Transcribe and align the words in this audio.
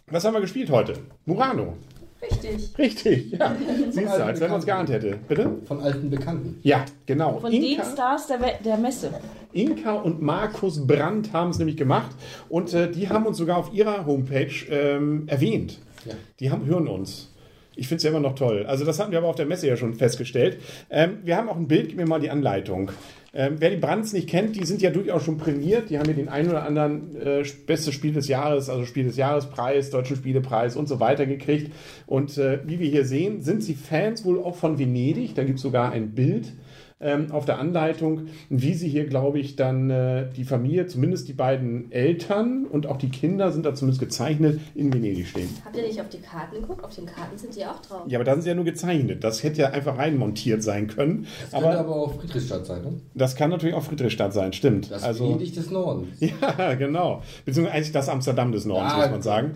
was 0.07 0.25
haben 0.25 0.33
wir 0.33 0.41
gespielt 0.41 0.71
heute? 0.71 0.93
Murano. 1.25 1.77
Richtig. 2.21 2.77
Richtig, 2.77 3.31
ja. 3.31 3.55
Siehst 3.89 4.15
du, 4.15 4.25
als 4.25 4.39
wenn 4.39 4.49
man 4.49 4.59
es 4.59 4.65
geahnt 4.65 4.89
hätte. 4.89 5.17
Bitte? 5.27 5.57
Von 5.65 5.79
alten 5.79 6.09
Bekannten. 6.09 6.59
Ja, 6.63 6.85
genau. 7.05 7.39
Von 7.39 7.51
den 7.51 7.63
Inka, 7.63 7.83
Stars 7.83 8.27
der, 8.27 8.39
der 8.63 8.77
Messe. 8.77 9.11
Inka 9.53 9.93
und 9.93 10.21
Markus 10.21 10.85
Brandt 10.85 11.33
haben 11.33 11.51
es 11.51 11.59
nämlich 11.59 11.77
gemacht 11.77 12.11
und 12.49 12.73
äh, 12.73 12.91
die 12.91 13.09
haben 13.09 13.25
uns 13.25 13.37
sogar 13.37 13.57
auf 13.57 13.73
ihrer 13.73 14.05
Homepage 14.05 14.51
ähm, 14.69 15.23
erwähnt. 15.27 15.79
Ja. 16.05 16.13
Die 16.39 16.51
haben, 16.51 16.65
hören 16.65 16.87
uns. 16.87 17.31
Ich 17.75 17.87
finde 17.87 17.97
es 17.97 18.03
ja 18.03 18.09
immer 18.09 18.21
noch 18.21 18.35
toll. 18.35 18.65
Also 18.65 18.85
das 18.85 18.99
hatten 18.99 19.11
wir 19.11 19.17
aber 19.17 19.27
auf 19.27 19.35
der 19.35 19.45
Messe 19.45 19.67
ja 19.67 19.75
schon 19.75 19.93
festgestellt. 19.93 20.59
Ähm, 20.89 21.19
wir 21.23 21.35
haben 21.35 21.49
auch 21.49 21.57
ein 21.57 21.67
Bild, 21.67 21.89
gib 21.89 21.97
mir 21.97 22.07
mal 22.07 22.19
die 22.19 22.29
Anleitung. 22.29 22.91
Ähm, 23.37 23.57
wer 23.59 23.69
die 23.69 23.75
Brands 23.75 24.13
nicht 24.13 24.29
kennt, 24.29 24.55
die 24.55 24.65
sind 24.65 24.81
ja 24.81 24.89
durchaus 24.89 25.23
schon 25.23 25.37
prämiert. 25.37 25.89
Die 25.89 25.99
haben 25.99 26.07
ja 26.07 26.13
den 26.13 26.29
einen 26.29 26.49
oder 26.49 26.63
anderen 26.63 27.15
äh, 27.17 27.43
bestes 27.67 27.93
Spiel 27.93 28.13
des 28.13 28.29
Jahres, 28.29 28.69
also 28.69 28.85
Spiel 28.85 29.03
des 29.03 29.17
Jahrespreis, 29.17 29.89
Deutschen 29.89 30.15
Spielepreis 30.15 30.77
und 30.77 30.87
so 30.87 31.01
weiter 31.01 31.25
gekriegt. 31.25 31.73
Und 32.07 32.37
äh, 32.37 32.59
wie 32.65 32.79
wir 32.79 32.89
hier 32.89 33.03
sehen, 33.03 33.41
sind 33.41 33.61
sie 33.61 33.73
Fans 33.73 34.23
wohl 34.23 34.41
auch 34.41 34.55
von 34.55 34.79
Venedig. 34.79 35.35
Da 35.35 35.43
gibt 35.43 35.57
es 35.57 35.63
sogar 35.63 35.91
ein 35.91 36.11
Bild 36.11 36.53
ähm, 37.01 37.31
auf 37.31 37.45
der 37.45 37.59
Anleitung, 37.59 38.27
wie 38.49 38.73
sie 38.73 38.87
hier, 38.87 39.05
glaube 39.05 39.39
ich, 39.39 39.57
dann 39.57 39.89
äh, 39.89 40.29
die 40.35 40.45
Familie, 40.45 40.87
zumindest 40.87 41.27
die 41.27 41.33
beiden 41.33 41.91
Eltern 41.91 42.65
und 42.65 42.87
auch 42.87 42.97
die 42.97 43.09
Kinder 43.09 43.51
sind 43.51 43.65
da 43.65 43.75
zumindest 43.75 43.99
gezeichnet, 43.99 44.61
in 44.75 44.93
Venedig 44.93 45.27
stehen. 45.27 45.49
Habt 45.65 45.75
ihr 45.75 45.83
nicht 45.83 45.99
auf 45.99 46.07
die 46.07 46.19
Karten 46.19 46.55
geguckt? 46.55 46.83
Auf 46.85 46.95
den 46.95 47.05
Karten 47.05 47.37
sind 47.37 47.55
die 47.55 47.65
auch 47.65 47.81
drauf. 47.81 48.03
Ja, 48.07 48.17
aber 48.17 48.23
da 48.23 48.33
sind 48.33 48.43
sie 48.43 48.49
ja 48.49 48.55
nur 48.55 48.63
gezeichnet. 48.63 49.23
Das 49.25 49.43
hätte 49.43 49.61
ja 49.61 49.69
einfach 49.71 49.97
reinmontiert 49.97 50.63
sein 50.63 50.87
können. 50.87 51.27
Das 51.41 51.51
könnte 51.51 51.67
Aber 51.67 51.79
aber 51.79 51.95
auch 51.95 52.19
Friedrichstadt 52.19 52.65
sein, 52.65 52.81
ne? 52.81 52.93
das 53.13 53.35
kann 53.35 53.49
natürlich 53.49 53.75
auch 53.75 53.83
Friedrichstadt 53.83 54.33
sein, 54.33 54.53
stimmt. 54.53 54.89
Das 54.89 55.03
also, 55.03 55.29
Venedig 55.29 55.53
des 55.53 55.69
Nordens. 55.71 56.07
ja, 56.19 56.73
genau. 56.75 57.23
Beziehungsweise 57.43 57.75
eigentlich 57.75 57.91
das 57.91 58.07
Amsterdam 58.07 58.53
des 58.53 58.65
Nordens, 58.65 58.93
Ja, 58.93 58.99
muss 58.99 59.09
man 59.09 59.21
sagen. 59.21 59.53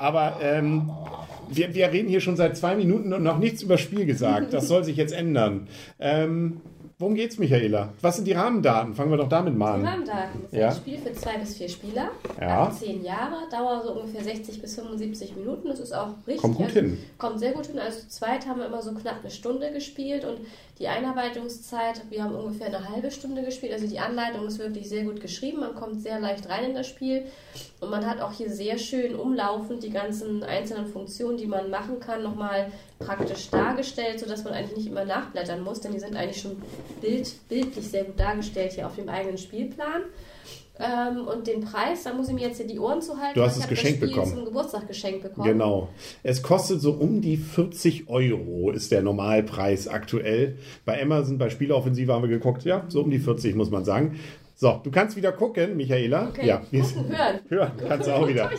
Aber 0.00 0.38
ähm, 0.42 0.90
wir, 1.48 1.74
wir 1.74 1.92
reden 1.92 2.08
hier 2.08 2.20
schon 2.20 2.36
seit 2.36 2.56
zwei 2.56 2.74
Minuten 2.74 3.12
und 3.12 3.22
noch 3.22 3.38
nichts 3.38 3.62
über 3.62 3.78
Spiel 3.78 4.06
gesagt. 4.06 4.52
Das 4.52 4.68
soll 4.68 4.84
sich 4.84 4.96
jetzt 4.96 5.12
ändern. 5.12 5.68
Ähm, 5.98 6.60
worum 7.00 7.14
geht's, 7.14 7.38
Michaela? 7.38 7.94
Was 8.02 8.16
sind 8.16 8.26
die 8.26 8.32
Rahmendaten? 8.32 8.94
Fangen 8.94 9.10
wir 9.10 9.16
doch 9.16 9.28
damit 9.28 9.56
mal 9.56 9.78
Die 9.80 9.86
an. 9.86 9.92
Rahmendaten. 9.92 10.42
Das 10.42 10.52
ist 10.52 10.58
Ja. 10.58 10.68
ein 10.68 10.76
Spiel 10.76 10.98
für 10.98 11.12
zwei 11.14 11.38
bis 11.38 11.56
vier 11.56 11.68
Spieler. 11.68 12.10
Ja. 12.40 12.64
Ab 12.64 12.74
zehn 12.74 13.02
Jahre. 13.02 13.48
Dauer 13.50 13.82
so 13.82 13.92
ungefähr 13.94 14.22
60 14.22 14.60
bis 14.60 14.74
75 14.74 15.34
Minuten. 15.34 15.68
Das 15.68 15.80
ist 15.80 15.92
auch 15.92 16.10
richtig. 16.26 16.42
Kommt 16.42 16.56
gut 16.56 16.66
also, 16.66 16.80
hin. 16.80 16.98
Kommt 17.18 17.38
sehr 17.40 17.52
gut 17.52 17.66
hin. 17.66 17.78
Also 17.78 18.00
zu 18.00 18.08
zweit 18.10 18.46
haben 18.46 18.60
wir 18.60 18.66
immer 18.66 18.82
so 18.82 18.92
knapp 18.92 19.16
eine 19.22 19.30
Stunde 19.30 19.72
gespielt 19.72 20.24
und 20.24 20.38
die 20.78 20.88
Einarbeitungszeit, 20.88 22.02
wir 22.10 22.22
haben 22.22 22.34
ungefähr 22.34 22.68
eine 22.68 22.88
halbe 22.88 23.10
Stunde 23.10 23.42
gespielt. 23.42 23.72
Also 23.72 23.86
die 23.86 23.98
Anleitung 23.98 24.46
ist 24.46 24.58
wirklich 24.58 24.88
sehr 24.88 25.04
gut 25.04 25.20
geschrieben. 25.20 25.60
Man 25.60 25.74
kommt 25.74 26.02
sehr 26.02 26.20
leicht 26.20 26.48
rein 26.48 26.70
in 26.70 26.74
das 26.74 26.86
Spiel 26.86 27.24
und 27.80 27.90
man 27.90 28.06
hat 28.06 28.20
auch 28.20 28.32
hier 28.32 28.50
sehr 28.50 28.78
schön 28.78 29.14
umlaufend 29.14 29.82
die 29.82 29.90
ganzen 29.90 30.42
einzelnen 30.42 30.86
Funktionen, 30.86 31.38
die 31.38 31.46
man 31.46 31.70
machen 31.70 31.98
kann, 31.98 32.22
nochmal 32.22 32.70
praktisch 32.98 33.48
dargestellt, 33.48 34.20
sodass 34.20 34.44
man 34.44 34.52
eigentlich 34.52 34.76
nicht 34.76 34.88
immer 34.88 35.06
nachblättern 35.06 35.62
muss, 35.62 35.80
denn 35.80 35.92
die 35.92 35.98
sind 35.98 36.14
eigentlich 36.14 36.42
schon 36.42 36.60
bild, 37.00 37.32
bildlich 37.48 37.88
sehr 37.88 38.04
gut 38.04 38.20
dargestellt 38.20 38.72
hier 38.72 38.86
auf 38.86 38.96
dem 38.96 39.08
eigenen 39.08 39.38
Spielplan. 39.38 40.02
Ähm, 40.80 41.26
und 41.26 41.46
den 41.46 41.60
Preis, 41.60 42.04
da 42.04 42.14
muss 42.14 42.28
ich 42.28 42.34
mir 42.34 42.40
jetzt 42.40 42.56
hier 42.56 42.66
die 42.66 42.78
Ohren 42.78 43.02
zu 43.02 43.18
halten. 43.18 43.38
Du 43.38 43.44
hast 43.44 43.58
es 43.58 43.68
geschenkt 43.68 44.00
bekommen. 44.00 44.34
zum 44.34 44.44
Geburtstag 44.46 44.88
geschenkt 44.88 45.22
bekommen. 45.22 45.46
Genau. 45.46 45.88
Es 46.22 46.42
kostet 46.42 46.80
so 46.80 46.92
um 46.92 47.20
die 47.20 47.36
40 47.36 48.08
Euro, 48.08 48.70
ist 48.70 48.90
der 48.90 49.02
Normalpreis 49.02 49.88
aktuell. 49.88 50.56
Bei 50.86 51.00
Amazon, 51.02 51.36
bei 51.36 51.50
Spieleoffensive 51.50 52.12
haben 52.14 52.22
wir 52.22 52.30
geguckt, 52.30 52.64
ja, 52.64 52.84
so 52.88 53.02
um 53.02 53.10
die 53.10 53.18
40 53.18 53.54
muss 53.56 53.70
man 53.70 53.84
sagen. 53.84 54.18
So, 54.62 54.78
du 54.84 54.90
kannst 54.90 55.16
wieder 55.16 55.32
gucken, 55.32 55.74
Michaela. 55.74 56.28
Okay, 56.28 56.46
Ja, 56.46 56.58
gucken, 56.58 57.08
hören. 57.08 57.40
hören 57.48 57.72
kannst 57.88 58.06
du 58.06 58.14
auch 58.14 58.28
wieder. 58.28 58.50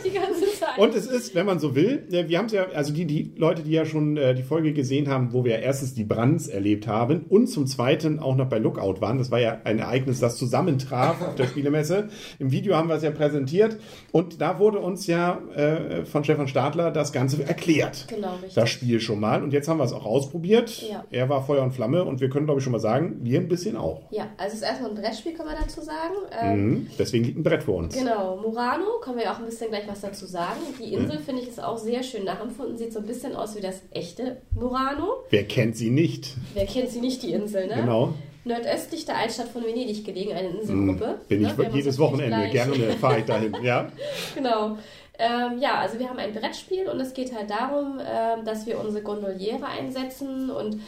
Und 0.76 0.96
es 0.96 1.06
ist, 1.06 1.36
wenn 1.36 1.46
man 1.46 1.60
so 1.60 1.76
will, 1.76 2.08
äh, 2.10 2.26
wir 2.26 2.38
haben 2.38 2.46
es 2.46 2.52
ja, 2.52 2.66
also 2.74 2.92
die, 2.92 3.04
die 3.04 3.32
Leute, 3.36 3.62
die 3.62 3.70
ja 3.70 3.84
schon 3.84 4.16
äh, 4.16 4.34
die 4.34 4.42
Folge 4.42 4.72
gesehen 4.72 5.08
haben, 5.08 5.32
wo 5.32 5.44
wir 5.44 5.60
erstens 5.60 5.94
die 5.94 6.02
Brands 6.02 6.48
erlebt 6.48 6.88
haben 6.88 7.26
und 7.28 7.46
zum 7.46 7.68
Zweiten 7.68 8.18
auch 8.18 8.34
noch 8.34 8.48
bei 8.48 8.58
Lookout 8.58 9.00
waren. 9.00 9.18
Das 9.18 9.30
war 9.30 9.38
ja 9.38 9.60
ein 9.62 9.78
Ereignis, 9.78 10.18
das 10.18 10.38
zusammentraf 10.38 11.22
auf 11.22 11.36
der 11.36 11.44
Spielemesse. 11.44 12.08
Im 12.40 12.50
Video 12.50 12.74
haben 12.74 12.88
wir 12.88 12.96
es 12.96 13.04
ja 13.04 13.12
präsentiert 13.12 13.76
und 14.10 14.40
da 14.40 14.58
wurde 14.58 14.80
uns 14.80 15.06
ja 15.06 15.40
äh, 15.54 16.04
von 16.04 16.24
Stefan 16.24 16.48
Stadler 16.48 16.90
das 16.90 17.12
Ganze 17.12 17.44
erklärt. 17.46 18.06
Genau, 18.08 18.32
richtig. 18.34 18.54
Das 18.54 18.70
Spiel 18.70 18.98
schon 19.00 19.20
mal. 19.20 19.40
Und 19.40 19.52
jetzt 19.52 19.68
haben 19.68 19.78
wir 19.78 19.84
es 19.84 19.92
auch 19.92 20.06
ausprobiert. 20.06 20.82
Ja. 20.82 21.04
Er 21.12 21.28
war 21.28 21.46
Feuer 21.46 21.62
und 21.62 21.72
Flamme 21.72 22.02
und 22.02 22.20
wir 22.20 22.28
können, 22.28 22.46
glaube 22.46 22.58
ich, 22.58 22.64
schon 22.64 22.72
mal 22.72 22.80
sagen, 22.80 23.18
wir 23.20 23.38
ein 23.38 23.46
bisschen 23.46 23.76
auch. 23.76 24.02
Ja, 24.10 24.26
also 24.36 24.48
es 24.48 24.62
ist 24.62 24.62
erstmal 24.62 24.90
ein 24.90 24.96
Brettspiel, 24.96 25.34
kann 25.34 25.46
man 25.46 25.54
dazu 25.60 25.80
sagen. 25.80 25.91
Ähm, 26.40 26.70
Mhm. 26.70 26.90
Deswegen 26.98 27.24
liegt 27.24 27.38
ein 27.38 27.42
Brett 27.42 27.62
vor 27.62 27.76
uns. 27.76 27.94
Genau, 27.96 28.36
Murano, 28.36 28.98
können 29.02 29.16
wir 29.18 29.24
ja 29.24 29.32
auch 29.34 29.38
ein 29.38 29.44
bisschen 29.46 29.68
gleich 29.68 29.86
was 29.88 30.00
dazu 30.00 30.26
sagen. 30.26 30.60
Die 30.78 30.92
Insel 30.94 31.18
Mhm. 31.18 31.22
finde 31.24 31.42
ich 31.42 31.48
ist 31.48 31.62
auch 31.62 31.78
sehr 31.78 32.02
schön 32.02 32.24
nachempfunden. 32.24 32.76
Sieht 32.78 32.92
so 32.92 32.98
ein 33.00 33.06
bisschen 33.06 33.34
aus 33.36 33.56
wie 33.56 33.60
das 33.60 33.82
echte 33.90 34.38
Murano. 34.54 35.08
Wer 35.30 35.44
kennt 35.44 35.76
sie 35.76 35.90
nicht? 35.90 36.34
Wer 36.54 36.66
kennt 36.66 36.90
sie 36.90 37.00
nicht, 37.00 37.22
die 37.22 37.32
Insel, 37.32 37.66
ne? 37.66 37.74
Genau. 37.76 38.14
Nordöstlich 38.44 39.04
der 39.04 39.18
Altstadt 39.18 39.48
von 39.48 39.62
Venedig 39.64 40.04
gelegen, 40.04 40.32
eine 40.32 40.48
Inselgruppe. 40.48 41.20
Bin 41.28 41.42
ne? 41.42 41.48
ich 41.56 41.64
haben 41.66 41.74
jedes 41.76 41.96
Wochenende. 41.98 42.36
gleich- 42.36 42.52
Gerne 42.52 42.74
fahre 43.00 43.20
ich 43.20 43.24
dahin. 43.24 43.54
Ja. 43.62 43.88
Genau. 44.34 44.76
Ähm, 45.18 45.58
ja, 45.60 45.78
also 45.78 45.98
wir 45.98 46.08
haben 46.08 46.18
ein 46.18 46.32
Brettspiel 46.32 46.88
und 46.88 46.98
es 47.00 47.12
geht 47.12 47.34
halt 47.34 47.50
darum, 47.50 48.00
ähm, 48.00 48.44
dass 48.44 48.66
wir 48.66 48.80
unsere 48.80 49.02
Gondoliere 49.02 49.66
einsetzen 49.66 50.50
und 50.50 50.78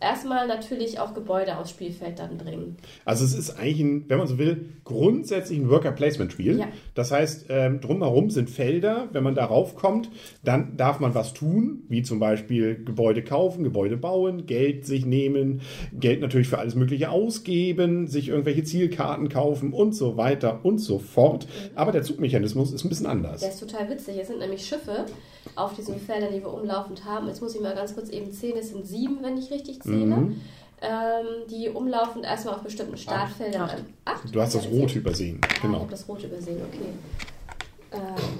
erstmal 0.00 0.46
natürlich 0.46 0.98
auch 0.98 1.14
Gebäude 1.14 1.58
aufs 1.58 1.70
Spielfeld 1.70 2.18
dann 2.18 2.38
bringen. 2.38 2.76
Also 3.04 3.24
es 3.24 3.34
ist 3.34 3.58
eigentlich, 3.58 3.80
ein, 3.80 4.04
wenn 4.08 4.18
man 4.18 4.26
so 4.26 4.38
will, 4.38 4.70
grundsätzlich 4.84 5.58
ein 5.58 5.68
Worker-Placement-Spiel. 5.68 6.58
Ja. 6.58 6.68
Das 6.94 7.12
heißt, 7.12 7.46
ähm, 7.50 7.80
drumherum 7.80 8.30
sind 8.30 8.50
Felder. 8.50 9.08
Wenn 9.12 9.22
man 9.22 9.34
darauf 9.34 9.76
kommt, 9.76 10.10
dann 10.42 10.76
darf 10.76 11.00
man 11.00 11.14
was 11.14 11.34
tun, 11.34 11.84
wie 11.88 12.02
zum 12.02 12.18
Beispiel 12.18 12.82
Gebäude 12.82 13.22
kaufen, 13.22 13.62
Gebäude 13.62 13.96
bauen, 13.96 14.46
Geld 14.46 14.86
sich 14.86 15.04
nehmen, 15.04 15.60
Geld 15.92 16.20
natürlich 16.20 16.48
für 16.48 16.58
alles 16.58 16.74
Mögliche 16.74 17.10
ausgeben, 17.10 18.06
sich 18.06 18.28
irgendwelche 18.28 18.64
Zielkarten 18.64 19.28
kaufen 19.28 19.72
und 19.72 19.94
so 19.94 20.16
weiter 20.16 20.60
und 20.64 20.78
so 20.78 20.98
fort. 20.98 21.46
Aber 21.74 21.92
der 21.92 22.02
Zugmechanismus 22.02 22.72
ist 22.72 22.84
ein 22.84 22.88
bisschen 22.88 23.06
anders. 23.06 23.40
Der 23.40 23.50
ist 23.50 23.60
total 23.70 23.90
witzig. 23.90 24.18
Es 24.20 24.28
sind 24.28 24.38
nämlich 24.38 24.64
Schiffe 24.66 25.06
auf 25.56 25.74
diesen 25.74 25.98
Feldern, 26.00 26.32
die 26.32 26.40
wir 26.40 26.52
umlaufend 26.52 27.04
haben. 27.04 27.28
Jetzt 27.28 27.40
muss 27.42 27.54
ich 27.54 27.60
mal 27.60 27.74
ganz 27.74 27.94
kurz 27.94 28.08
eben 28.10 28.32
zählen. 28.32 28.56
Es 28.58 28.70
sind 28.70 28.86
sieben, 28.86 29.18
wenn 29.22 29.36
ich 29.38 29.50
richtig 29.50 29.82
zähle. 29.82 30.16
Mhm. 30.16 30.40
Ähm, 30.82 31.26
die 31.50 31.68
umlaufend 31.68 32.24
erstmal 32.24 32.54
auf 32.54 32.62
bestimmten 32.62 32.96
Startfeldern. 32.96 33.62
Acht. 33.62 33.84
Acht? 34.06 34.34
Du 34.34 34.40
hast 34.40 34.54
das 34.54 34.64
Ja, 34.64 34.70
Rot 34.70 34.94
übersehen. 34.96 35.38
Ah, 35.42 35.48
ich 35.54 35.60
Genau. 35.60 35.80
habe 35.80 35.90
das 35.90 36.08
Rot 36.08 36.24
übersehen, 36.24 36.60
okay. 36.66 36.86
Äh, 37.92 37.96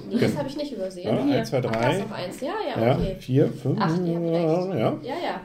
nee, 0.09 0.17
das 0.19 0.35
habe 0.37 0.47
ich 0.47 0.55
nicht 0.57 0.71
übersehen. 0.71 1.15
Ja, 1.15 1.23
Hier. 1.23 1.35
1, 1.39 1.49
2, 1.49 1.57
Ach, 1.57 1.61
das 1.61 1.71
3, 1.71 1.97
noch 1.99 2.11
eins. 2.11 2.41
Ja, 2.41 2.53
ja, 2.75 2.81
ja, 2.87 2.95
okay. 2.95 3.15
4, 3.19 3.47
5, 3.51 3.77
Ach, 3.79 3.89
ihr 3.89 4.15
habt 4.15 4.69
recht. 4.71 4.79
ja. 4.79 4.97
Ja, 5.03 5.15
ja. 5.23 5.41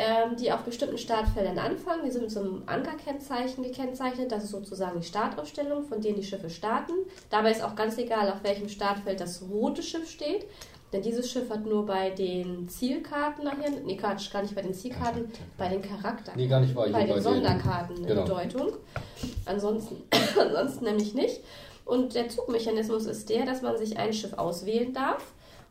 Ähm, 0.00 0.36
die 0.36 0.52
auf 0.52 0.60
bestimmten 0.62 0.96
Startfeldern 0.96 1.58
anfangen. 1.58 2.04
Die 2.04 2.12
sind 2.12 2.22
mit 2.22 2.30
so 2.30 2.38
einem 2.38 2.62
Ankerkennzeichen 2.66 3.64
gekennzeichnet. 3.64 4.30
Das 4.30 4.44
ist 4.44 4.50
sozusagen 4.50 5.00
die 5.00 5.06
Startaufstellung, 5.06 5.82
von 5.82 6.00
denen 6.00 6.14
die 6.20 6.22
Schiffe 6.22 6.50
starten. 6.50 6.92
Dabei 7.30 7.50
ist 7.50 7.64
auch 7.64 7.74
ganz 7.74 7.98
egal, 7.98 8.30
auf 8.30 8.44
welchem 8.44 8.68
Startfeld 8.68 9.18
das 9.18 9.42
rote 9.50 9.82
Schiff 9.82 10.08
steht. 10.08 10.46
Denn 10.92 11.02
dieses 11.02 11.28
Schiff 11.30 11.50
hat 11.50 11.66
nur 11.66 11.84
bei 11.84 12.10
den 12.10 12.68
Zielkarten 12.68 13.42
nachher, 13.44 13.70
nee, 13.84 13.96
Quatsch, 13.96 14.30
gar 14.32 14.42
nicht 14.42 14.54
bei 14.54 14.62
den 14.62 14.72
Zielkarten, 14.72 15.32
bei 15.58 15.68
den 15.68 15.82
Charakter, 15.82 16.32
Nee, 16.36 16.46
gar 16.46 16.60
nicht 16.60 16.74
bei 16.76 16.86
Hier 17.04 17.14
den 17.14 17.22
Sonderkarten 17.22 17.96
eine 17.96 18.06
Genau. 18.06 18.22
Bedeutung. 18.22 18.72
Ansonsten, 19.46 19.96
ansonsten 20.38 20.84
nämlich 20.84 21.12
nicht. 21.14 21.40
Und 21.84 22.14
der 22.14 22.28
Zugmechanismus 22.28 23.06
ist 23.06 23.28
der, 23.30 23.44
dass 23.46 23.62
man 23.62 23.76
sich 23.76 23.98
ein 23.98 24.12
Schiff 24.12 24.34
auswählen 24.34 24.92
darf. 24.94 25.24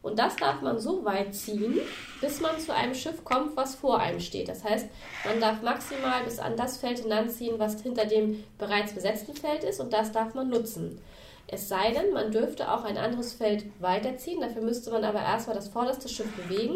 Und 0.08 0.18
das 0.18 0.36
darf 0.38 0.62
man 0.62 0.80
so 0.80 1.04
weit 1.06 1.36
ziehen, 1.36 1.80
bis 2.22 2.40
man 2.42 2.58
zu 2.60 2.74
einem 2.74 2.96
Schiff 2.96 3.24
kommt, 3.24 3.56
was 3.56 3.76
vor 3.76 4.00
einem 4.00 4.20
steht. 4.20 4.48
Das 4.48 4.64
heißt, 4.64 4.88
man 5.26 5.40
darf 5.40 5.62
maximal 5.62 6.24
bis 6.24 6.40
an 6.40 6.56
das 6.56 6.78
Feld 6.78 7.00
hinanziehen, 7.00 7.60
was 7.60 7.82
hinter 7.82 8.06
dem 8.06 8.44
bereits 8.58 8.94
besetzten 8.94 9.36
Feld 9.36 9.64
ist, 9.64 9.80
und 9.80 9.92
das 9.92 10.12
darf 10.12 10.34
man 10.34 10.50
nutzen. 10.50 11.02
Es 11.50 11.70
sei 11.70 11.92
denn, 11.92 12.14
man 12.14 12.32
dürfte 12.32 12.72
auch 12.72 12.84
ein 12.84 12.98
anderes 12.98 13.34
Feld 13.34 13.66
weiterziehen. 13.80 14.42
Dafür 14.42 14.62
müsste 14.62 14.92
man 14.92 15.06
aber 15.06 15.20
erstmal 15.20 15.56
das 15.56 15.70
vorderste 15.70 16.10
Schiff 16.10 16.30
bewegen. 16.36 16.76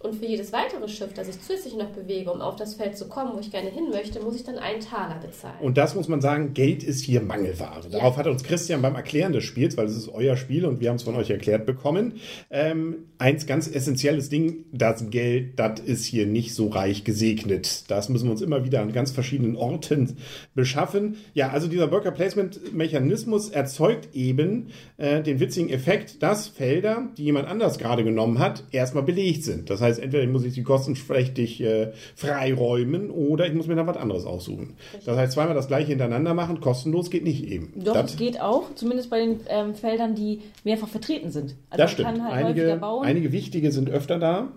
Und 0.00 0.14
für 0.14 0.26
jedes 0.26 0.52
weitere 0.52 0.86
Schiff, 0.88 1.12
das 1.12 1.28
ich 1.28 1.40
zusätzlich 1.40 1.74
noch 1.74 1.88
bewege, 1.88 2.32
um 2.32 2.40
auf 2.40 2.54
das 2.54 2.74
Feld 2.74 2.96
zu 2.96 3.08
kommen, 3.08 3.32
wo 3.34 3.40
ich 3.40 3.50
gerne 3.50 3.68
hin 3.68 3.90
möchte, 3.90 4.20
muss 4.20 4.36
ich 4.36 4.44
dann 4.44 4.56
einen 4.56 4.80
Taler 4.80 5.16
bezahlen. 5.20 5.56
Und 5.60 5.76
das 5.76 5.96
muss 5.96 6.06
man 6.06 6.20
sagen, 6.20 6.54
Geld 6.54 6.84
ist 6.84 7.02
hier 7.02 7.20
Mangelware. 7.20 7.80
Ja. 7.82 7.88
Darauf 7.90 8.16
hat 8.16 8.28
uns 8.28 8.44
Christian 8.44 8.80
beim 8.80 8.94
Erklären 8.94 9.32
des 9.32 9.42
Spiels, 9.42 9.76
weil 9.76 9.86
es 9.86 9.96
ist 9.96 10.08
euer 10.08 10.36
Spiel 10.36 10.64
und 10.66 10.80
wir 10.80 10.88
haben 10.90 10.96
es 10.96 11.02
von 11.02 11.16
euch 11.16 11.30
erklärt 11.30 11.66
bekommen. 11.66 12.20
Ähm, 12.50 13.08
eins 13.18 13.46
ganz 13.46 13.68
essentielles 13.68 14.28
Ding, 14.28 14.66
das 14.72 15.10
Geld, 15.10 15.58
das 15.58 15.80
ist 15.80 16.04
hier 16.04 16.26
nicht 16.26 16.54
so 16.54 16.68
reich 16.68 17.02
gesegnet. 17.02 17.90
Das 17.90 18.08
müssen 18.08 18.26
wir 18.26 18.32
uns 18.32 18.42
immer 18.42 18.64
wieder 18.64 18.80
an 18.82 18.92
ganz 18.92 19.10
verschiedenen 19.10 19.56
Orten 19.56 20.16
beschaffen. 20.54 21.16
Ja, 21.34 21.50
also 21.50 21.66
dieser 21.66 21.90
Worker 21.90 22.12
Placement 22.12 22.72
Mechanismus 22.72 23.48
erzeugt 23.50 23.97
eben 24.12 24.68
äh, 24.96 25.22
den 25.22 25.40
witzigen 25.40 25.70
Effekt, 25.70 26.22
dass 26.22 26.48
Felder, 26.48 27.08
die 27.16 27.24
jemand 27.24 27.48
anders 27.48 27.78
gerade 27.78 28.04
genommen 28.04 28.38
hat, 28.38 28.64
erstmal 28.70 29.02
belegt 29.02 29.44
sind. 29.44 29.70
Das 29.70 29.80
heißt, 29.80 30.00
entweder 30.00 30.26
muss 30.26 30.44
ich 30.44 30.54
die 30.54 30.62
kostenpflichtig 30.62 31.60
äh, 31.60 31.92
freiräumen 32.14 33.10
oder 33.10 33.46
ich 33.46 33.54
muss 33.54 33.66
mir 33.66 33.76
dann 33.76 33.86
was 33.86 33.96
anderes 33.96 34.24
aussuchen. 34.24 34.76
Das 35.04 35.16
heißt, 35.16 35.32
zweimal 35.32 35.54
das 35.54 35.68
gleiche 35.68 35.88
hintereinander 35.88 36.34
machen, 36.34 36.60
kostenlos 36.60 37.10
geht 37.10 37.24
nicht 37.24 37.44
eben. 37.44 37.72
Doch, 37.76 37.94
das, 37.94 38.16
geht 38.16 38.40
auch, 38.40 38.74
zumindest 38.74 39.10
bei 39.10 39.20
den 39.20 39.40
ähm, 39.48 39.74
Feldern, 39.74 40.14
die 40.14 40.40
mehrfach 40.64 40.88
vertreten 40.88 41.30
sind. 41.30 41.56
Also 41.70 41.82
das 41.82 41.92
stimmt. 41.92 42.08
kann 42.08 42.24
halt 42.24 42.44
Einige, 42.46 42.76
bauen. 42.76 43.06
einige 43.06 43.32
wichtige 43.32 43.72
sind 43.72 43.90
öfter 43.90 44.18
da. 44.18 44.48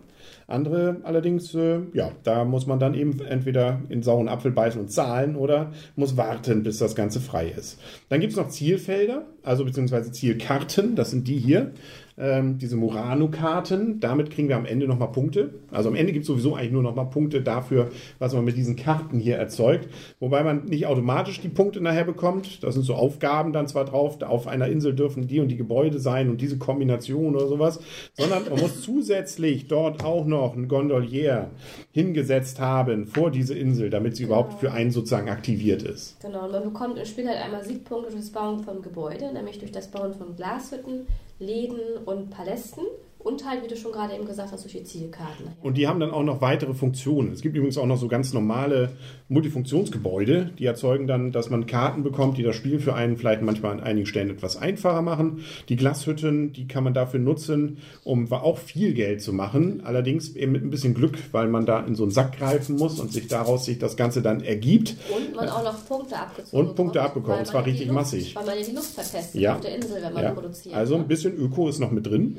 Andere 0.47 0.97
allerdings, 1.03 1.56
äh, 1.56 1.79
ja, 1.94 2.12
da 2.23 2.45
muss 2.45 2.68
man 2.68 2.79
dann 2.79 2.94
eben 2.94 3.19
entweder 3.21 3.81
in 3.89 4.03
sauren 4.03 4.27
Apfel 4.27 4.51
beißen 4.51 4.79
und 4.79 4.91
zahlen 4.91 5.35
oder 5.35 5.71
muss 5.95 6.18
warten, 6.18 6.63
bis 6.63 6.77
das 6.77 6.95
Ganze 6.95 7.19
frei 7.19 7.47
ist. 7.50 7.79
Dann 8.09 8.19
gibt 8.19 8.33
es 8.33 8.38
noch 8.38 8.50
Zielfelder, 8.50 9.25
also 9.44 9.65
beziehungsweise 9.65 10.12
Zielkarten, 10.12 10.95
das 10.95 11.12
sind 11.12 11.27
die 11.27 11.38
hier, 11.38 11.71
ähm, 12.18 12.58
diese 12.58 12.75
Murano-Karten. 12.78 14.00
Damit 14.00 14.31
kriegen 14.31 14.50
wir 14.50 14.58
am 14.58 14.66
Ende 14.66 14.88
nochmal 14.88 15.12
Punkte. 15.12 15.54
Also 15.72 15.90
am 15.90 15.96
Ende 15.96 16.13
gibt 16.13 16.24
es 16.24 16.28
sowieso 16.28 16.56
eigentlich 16.56 16.72
nur 16.72 16.84
nochmal 16.84 17.10
Punkte 17.10 17.42
dafür, 17.42 17.90
was 18.19 18.34
man 18.34 18.46
mit 18.46 18.58
diesen 18.58 18.75
Karten 18.75 19.19
hier 19.19 19.38
erzeugt. 19.38 19.90
Wobei 20.19 20.44
man 20.44 20.66
nicht 20.66 20.86
automatisch 20.86 21.42
die 21.42 21.50
Punkte 21.50 21.81
nachher 21.81 22.06
bekommt. 22.06 22.63
Das 22.63 22.74
sind 22.74 22.84
so 22.84 22.96
Aufgaben 22.96 23.54
dann 23.54 23.68
zwar 23.68 23.86
drauf, 23.86 24.22
auf 24.22 24.48
einer 24.48 24.68
Insel 24.68 24.94
dürfen 24.94 25.28
die 25.28 25.40
und 25.40 25.48
die 25.48 25.58
Gebäude 25.58 26.00
sein 26.00 26.30
und 26.30 26.42
diese 26.42 26.58
Kombination 26.58 27.36
oder 27.36 27.48
sowas, 27.48 27.80
sondern 28.14 28.44
man 28.50 28.60
muss 28.60 28.81
zusätzlich 28.81 29.68
dort 29.68 30.04
auch 30.04 30.25
noch 30.25 30.56
ein 30.56 30.68
Gondolier 30.68 31.50
hingesetzt 31.92 32.60
haben 32.60 33.07
vor 33.07 33.31
diese 33.31 33.56
Insel, 33.56 33.90
damit 33.90 34.16
sie 34.16 34.24
überhaupt 34.24 34.60
für 34.60 34.72
einen 34.72 34.92
sozusagen 34.92 35.30
aktiviert 35.30 35.84
ist. 35.84 36.19
Genau, 36.22 36.46
und 36.46 36.52
man 36.52 36.64
bekommt 36.64 36.98
im 36.98 37.06
Spiel 37.06 37.28
halt 37.28 37.40
einmal 37.44 37.64
Siegpunkte 37.64 38.12
durch 38.12 38.22
das 38.22 38.31
Bauen 38.31 38.64
von 38.64 38.81
Gebäude, 38.81 39.31
nämlich 39.34 39.60
durch 39.60 39.72
das 39.72 39.90
Bauen 39.90 40.14
von 40.14 40.36
Glashütten, 40.36 41.07
Läden 41.42 41.98
und 42.06 42.30
Palästen 42.30 42.84
und 43.23 43.45
halt, 43.47 43.63
wie 43.63 43.68
du 43.68 43.75
schon 43.77 43.91
gerade 43.91 44.13
eben 44.15 44.25
gesagt 44.25 44.51
hast, 44.51 44.63
durch 44.63 44.73
die 44.73 44.83
Zielkarten. 44.83 45.47
Und 45.62 45.77
die 45.77 45.88
haben 45.88 46.00
dann 46.00 46.12
auch 46.12 46.23
noch 46.23 46.41
weitere 46.41 46.73
Funktionen. 46.73 47.31
Es 47.31 47.41
gibt 47.41 47.56
übrigens 47.56 47.77
auch 47.77 47.85
noch 47.85 47.97
so 47.97 48.07
ganz 48.07 48.33
normale 48.33 48.89
Multifunktionsgebäude, 49.29 50.51
die 50.57 50.65
erzeugen 50.65 51.07
dann, 51.07 51.31
dass 51.31 51.50
man 51.50 51.65
Karten 51.65 52.03
bekommt, 52.03 52.38
die 52.38 52.44
das 52.44 52.56
Spiel 52.56 52.79
für 52.79 52.94
einen 52.94 53.18
vielleicht 53.18 53.41
manchmal 53.41 53.73
an 53.73 53.79
einigen 53.81 54.06
Stellen 54.06 54.29
etwas 54.29 54.57
einfacher 54.57 55.01
machen. 55.01 55.41
Die 55.69 55.75
Glashütten, 55.75 56.53
die 56.53 56.68
kann 56.68 56.83
man 56.83 56.94
dafür 56.94 57.19
nutzen, 57.19 57.77
um 58.03 58.31
auch 58.31 58.57
viel 58.57 58.94
Geld 58.94 59.21
zu 59.21 59.33
machen. 59.33 59.81
Allerdings 59.83 60.35
eben 60.35 60.51
mit 60.53 60.63
ein 60.63 60.69
bisschen 60.69 60.94
Glück, 60.94 61.18
weil 61.31 61.47
man 61.47 61.65
da 61.65 61.79
in 61.81 61.95
so 61.95 62.03
einen 62.03 62.12
Sack 62.12 62.38
greifen 62.38 62.77
muss 62.77 63.00
und 63.00 63.12
sich 63.12 63.27
daraus 63.27 63.65
sich 63.65 63.77
das 63.77 63.97
Ganze 63.97 64.21
dann 64.21 64.41
ergibt. 64.41 64.95
Und 65.15 65.35
man 65.35 65.50
auch 65.50 65.63
noch 65.63 65.85
Punkte 65.85 66.18
abgezogen 66.18 66.57
Und 66.68 66.75
Punkte 66.75 67.00
bekommt, 67.00 67.09
abbekommen, 67.18 67.39
und 67.39 67.45
zwar 67.45 67.65
richtig 67.65 67.88
Luft, 67.88 67.95
massig. 67.95 68.35
Weil 68.35 68.45
man 68.45 68.57
ja 68.57 68.63
die 68.65 68.75
Luft 68.75 68.94
vertestet 68.94 69.41
Ja. 69.41 69.56
auf 69.56 69.62
der 69.62 69.75
Insel, 69.75 70.01
wenn 70.01 70.13
man 70.13 70.23
Ja. 70.23 70.31
produziert. 70.31 70.75
Also 70.75 70.95
ein 70.95 71.07
bisschen 71.07 71.35
Öko 71.38 71.69
ist 71.69 71.79
noch 71.79 71.91
mit 71.91 72.06
drin. 72.06 72.38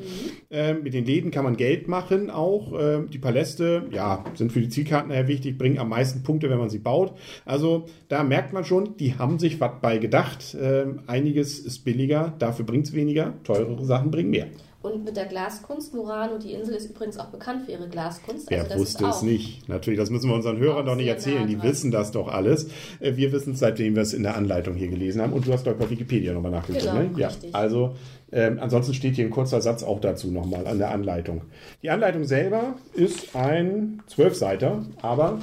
Äh, 0.50 0.72
mit 0.75 0.95
den 0.95 1.05
Läden 1.05 1.31
kann 1.31 1.45
man 1.45 1.57
Geld 1.57 1.89
machen 1.89 2.31
auch. 2.31 2.73
Äh, 2.79 3.03
die 3.13 3.19
Paläste, 3.19 3.85
ja, 3.91 4.25
sind 4.35 4.53
für 4.53 4.61
die 4.61 4.69
Zielkarten 4.69 5.11
eher 5.11 5.29
wichtig, 5.29 5.59
bringen 5.59 5.79
am 5.79 5.89
meisten 5.89 6.23
Punkte, 6.23 6.51
wenn 6.51 6.59
man 6.59 6.71
sie 6.71 6.79
baut. 6.79 7.13
Also 7.45 7.87
da 8.09 8.23
merkt 8.23 8.53
man 8.53 8.65
schon, 8.65 8.97
die 8.97 9.19
haben 9.19 9.39
sich 9.39 9.61
was 9.61 9.73
bei 9.81 9.99
gedacht. 9.99 10.55
Äh, 10.55 10.87
einiges 11.07 11.59
ist 11.59 11.85
billiger, 11.85 12.33
dafür 12.39 12.65
bringt 12.65 12.87
es 12.87 12.93
weniger. 12.93 13.35
Teurere 13.45 13.85
Sachen 13.85 14.11
bringen 14.11 14.31
mehr. 14.31 14.47
Und 14.83 15.05
mit 15.05 15.17
der 15.17 15.27
Glaskunst, 15.27 15.95
Murano, 15.95 16.39
die 16.39 16.53
Insel 16.53 16.75
ist 16.75 16.91
übrigens 16.91 17.17
auch 17.17 17.27
bekannt 17.29 17.67
für 17.67 17.71
ihre 17.73 17.89
Glaskunst. 17.89 18.51
Wer 18.51 18.65
also 18.65 18.81
wusste 18.81 19.07
es 19.07 19.23
nicht? 19.23 19.69
Natürlich, 19.69 19.99
das 19.99 20.11
müssen 20.11 20.29
wir 20.29 20.35
unseren 20.35 20.59
Hörern 20.59 20.85
doch 20.85 20.97
nicht 20.97 21.07
erzählen. 21.07 21.47
Die 21.47 21.63
wissen 21.63 21.93
das 21.93 22.11
doch 22.11 22.27
alles. 22.27 22.67
Äh, 22.99 23.15
Wir 23.15 23.31
wissen 23.31 23.53
es, 23.53 23.61
seitdem 23.61 23.95
wir 23.95 24.03
es 24.03 24.13
in 24.13 24.25
der 24.25 24.37
Anleitung 24.37 24.75
hier 24.75 24.89
gelesen 24.89 25.23
haben. 25.23 25.33
Und 25.33 25.47
du 25.47 25.53
hast 25.53 25.69
doch 25.69 25.75
bei 25.75 25.89
Wikipedia 25.89 26.33
nochmal 26.33 26.51
nachgeguckt, 26.51 26.85
Genau, 26.85 26.95
ne? 26.95 27.11
Ja. 27.17 27.29
richtig. 27.29 27.55
Also, 27.55 27.95
ähm, 28.32 28.58
ansonsten 28.61 28.94
steht 28.94 29.17
hier 29.17 29.26
ein 29.26 29.31
kurzer 29.31 29.61
Satz 29.61 29.82
auch 29.82 30.00
dazu 30.00 30.31
nochmal 30.31 30.67
an 30.67 30.79
der 30.79 30.90
Anleitung. 30.90 31.43
Die 31.82 31.90
Anleitung 31.90 32.25
selber 32.25 32.76
ist 32.94 33.37
ein 33.37 34.02
Zwölfseiter, 34.06 34.84
aber 35.03 35.39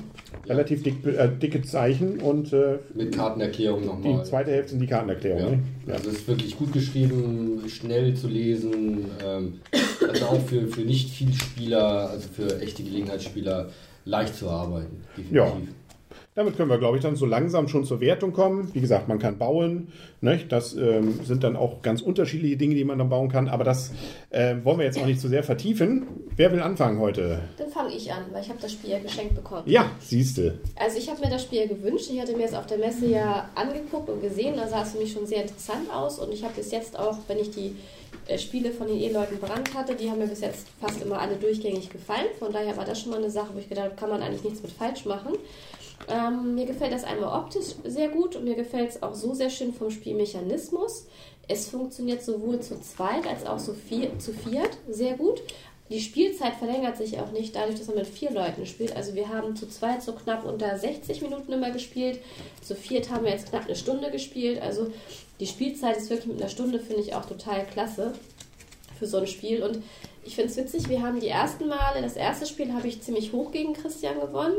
relativ 0.47 0.83
dick, 0.83 1.05
äh, 1.05 1.29
dicke 1.29 1.61
Zeichen 1.61 2.19
und 2.19 2.51
äh, 2.51 2.79
Mit 2.95 3.15
Kartenerklärung 3.15 3.81
die 3.81 3.87
nochmal. 3.87 4.25
zweite 4.25 4.51
Hälfte 4.51 4.71
sind 4.71 4.81
die 4.81 4.87
Kartenerklärung. 4.87 5.41
Ja. 5.41 5.49
Ne? 5.51 5.59
Ja. 5.87 5.93
Also 5.93 6.09
es 6.09 6.15
ist 6.17 6.27
wirklich 6.27 6.57
gut 6.57 6.73
geschrieben, 6.73 7.61
schnell 7.67 8.15
zu 8.15 8.27
lesen. 8.27 9.05
Ähm, 9.25 9.59
also 10.07 10.25
auch 10.25 10.41
für, 10.41 10.67
für 10.67 10.81
nicht 10.81 11.09
viel 11.11 11.33
Spieler, 11.33 12.09
also 12.09 12.27
für 12.27 12.59
echte 12.61 12.83
Gelegenheitsspieler, 12.83 13.69
leicht 14.05 14.35
zu 14.35 14.49
arbeiten. 14.49 15.03
Ja. 15.31 15.51
Damit 16.35 16.55
können 16.55 16.69
wir, 16.69 16.77
glaube 16.77 16.95
ich, 16.95 17.03
dann 17.03 17.15
so 17.15 17.25
langsam 17.25 17.67
schon 17.67 17.85
zur 17.85 17.99
Wertung 18.01 18.33
kommen. 18.33 18.69
Wie 18.73 18.81
gesagt, 18.81 19.07
man 19.07 19.17
kann 19.19 19.37
bauen. 19.37 19.91
Nicht? 20.21 20.51
Das 20.51 20.75
ähm, 20.75 21.19
sind 21.23 21.43
dann 21.43 21.55
auch 21.55 21.81
ganz 21.81 22.01
unterschiedliche 22.01 22.55
Dinge, 22.55 22.75
die 22.75 22.83
man 22.83 22.99
dann 22.99 23.09
bauen 23.09 23.29
kann. 23.29 23.47
Aber 23.47 23.63
das 23.63 23.91
äh, 24.29 24.55
wollen 24.63 24.77
wir 24.77 24.85
jetzt 24.85 24.99
auch 24.99 25.05
nicht 25.05 25.19
zu 25.19 25.27
sehr 25.27 25.43
vertiefen. 25.43 26.05
Wer 26.35 26.51
will 26.51 26.61
anfangen 26.61 26.99
heute? 26.99 27.39
Dann 27.57 27.69
fange 27.69 27.93
ich 27.95 28.13
an, 28.13 28.25
weil 28.31 28.43
ich 28.43 28.49
habe 28.49 28.59
das 28.61 28.71
Spiel 28.71 28.91
ja 28.91 28.99
geschenkt 28.99 29.35
bekommen. 29.35 29.63
Ja, 29.65 29.91
siehste. 29.99 30.59
Also 30.75 30.97
ich 30.99 31.09
habe 31.09 31.19
mir 31.19 31.31
das 31.31 31.43
Spiel 31.43 31.67
gewünscht. 31.67 32.09
Ich 32.13 32.21
hatte 32.21 32.37
mir 32.37 32.45
es 32.45 32.53
auf 32.53 32.67
der 32.67 32.77
Messe 32.77 33.07
ja 33.07 33.49
angeguckt 33.55 34.09
und 34.09 34.21
gesehen. 34.21 34.55
Da 34.55 34.67
sah 34.67 34.83
es 34.83 34.91
für 34.91 34.99
mich 34.99 35.11
schon 35.11 35.25
sehr 35.25 35.41
interessant 35.41 35.91
aus. 35.91 36.19
Und 36.19 36.31
ich 36.31 36.43
habe 36.43 36.53
bis 36.53 36.71
jetzt 36.71 36.97
auch, 36.97 37.17
wenn 37.27 37.39
ich 37.39 37.49
die 37.49 37.75
äh, 38.27 38.37
Spiele 38.37 38.71
von 38.71 38.87
den 38.87 38.97
Eheleuten 38.97 39.39
Brand 39.39 39.73
hatte, 39.73 39.95
die 39.95 40.09
haben 40.09 40.19
mir 40.19 40.27
bis 40.27 40.41
jetzt 40.41 40.67
fast 40.79 41.01
immer 41.01 41.19
alle 41.19 41.35
durchgängig 41.35 41.89
gefallen. 41.89 42.27
Von 42.37 42.53
daher 42.53 42.77
war 42.77 42.85
das 42.85 43.01
schon 43.01 43.11
mal 43.11 43.17
eine 43.17 43.31
Sache, 43.31 43.49
wo 43.53 43.59
ich 43.59 43.67
gedacht 43.67 43.85
habe, 43.85 43.95
kann 43.95 44.09
man 44.09 44.21
eigentlich 44.21 44.43
nichts 44.43 44.61
mit 44.61 44.71
falsch 44.71 45.05
machen. 45.05 45.33
Ähm, 46.07 46.55
mir 46.55 46.65
gefällt 46.65 46.93
das 46.93 47.03
einmal 47.03 47.37
optisch 47.39 47.75
sehr 47.83 48.09
gut 48.09 48.35
und 48.35 48.45
mir 48.45 48.55
gefällt 48.55 48.89
es 48.89 49.03
auch 49.03 49.13
so 49.13 49.33
sehr 49.33 49.49
schön 49.49 49.73
vom 49.73 49.91
Spielmechanismus. 49.91 51.07
Es 51.47 51.67
funktioniert 51.67 52.23
sowohl 52.23 52.59
zu 52.59 52.79
zweit 52.79 53.27
als 53.27 53.45
auch 53.45 53.59
so 53.59 53.73
vier, 53.73 54.17
zu 54.19 54.33
viert 54.33 54.77
sehr 54.87 55.15
gut. 55.15 55.41
Die 55.89 55.99
Spielzeit 55.99 56.53
verlängert 56.53 56.97
sich 56.97 57.19
auch 57.19 57.31
nicht 57.31 57.55
dadurch, 57.55 57.79
dass 57.79 57.87
man 57.87 57.97
mit 57.97 58.07
vier 58.07 58.29
Leuten 58.29 58.67
spielt. 58.67 58.95
Also 58.95 59.15
wir 59.15 59.29
haben 59.29 59.55
zu 59.55 59.67
zweit 59.67 60.03
so 60.03 60.13
knapp 60.13 60.45
unter 60.45 60.77
60 60.77 61.23
Minuten 61.23 61.51
immer 61.51 61.71
gespielt. 61.71 62.19
Zu 62.61 62.75
viert 62.75 63.09
haben 63.09 63.25
wir 63.25 63.31
jetzt 63.31 63.49
knapp 63.49 63.65
eine 63.65 63.75
Stunde 63.75 64.11
gespielt. 64.11 64.61
Also 64.61 64.91
die 65.39 65.47
Spielzeit 65.47 65.97
ist 65.97 66.11
wirklich 66.11 66.27
mit 66.27 66.39
einer 66.39 66.49
Stunde, 66.49 66.79
finde 66.79 67.01
ich 67.01 67.15
auch 67.15 67.25
total 67.25 67.65
klasse 67.65 68.13
für 68.99 69.07
so 69.07 69.17
ein 69.17 69.25
Spiel. 69.25 69.63
Und 69.63 69.81
ich 70.23 70.35
finde 70.35 70.51
es 70.51 70.57
witzig, 70.57 70.89
wir 70.89 71.01
haben 71.01 71.19
die 71.19 71.27
ersten 71.27 71.67
Male, 71.67 72.03
das 72.03 72.15
erste 72.15 72.45
Spiel 72.45 72.73
habe 72.73 72.87
ich 72.87 73.01
ziemlich 73.01 73.33
hoch 73.33 73.51
gegen 73.51 73.73
Christian 73.73 74.19
gewonnen, 74.19 74.57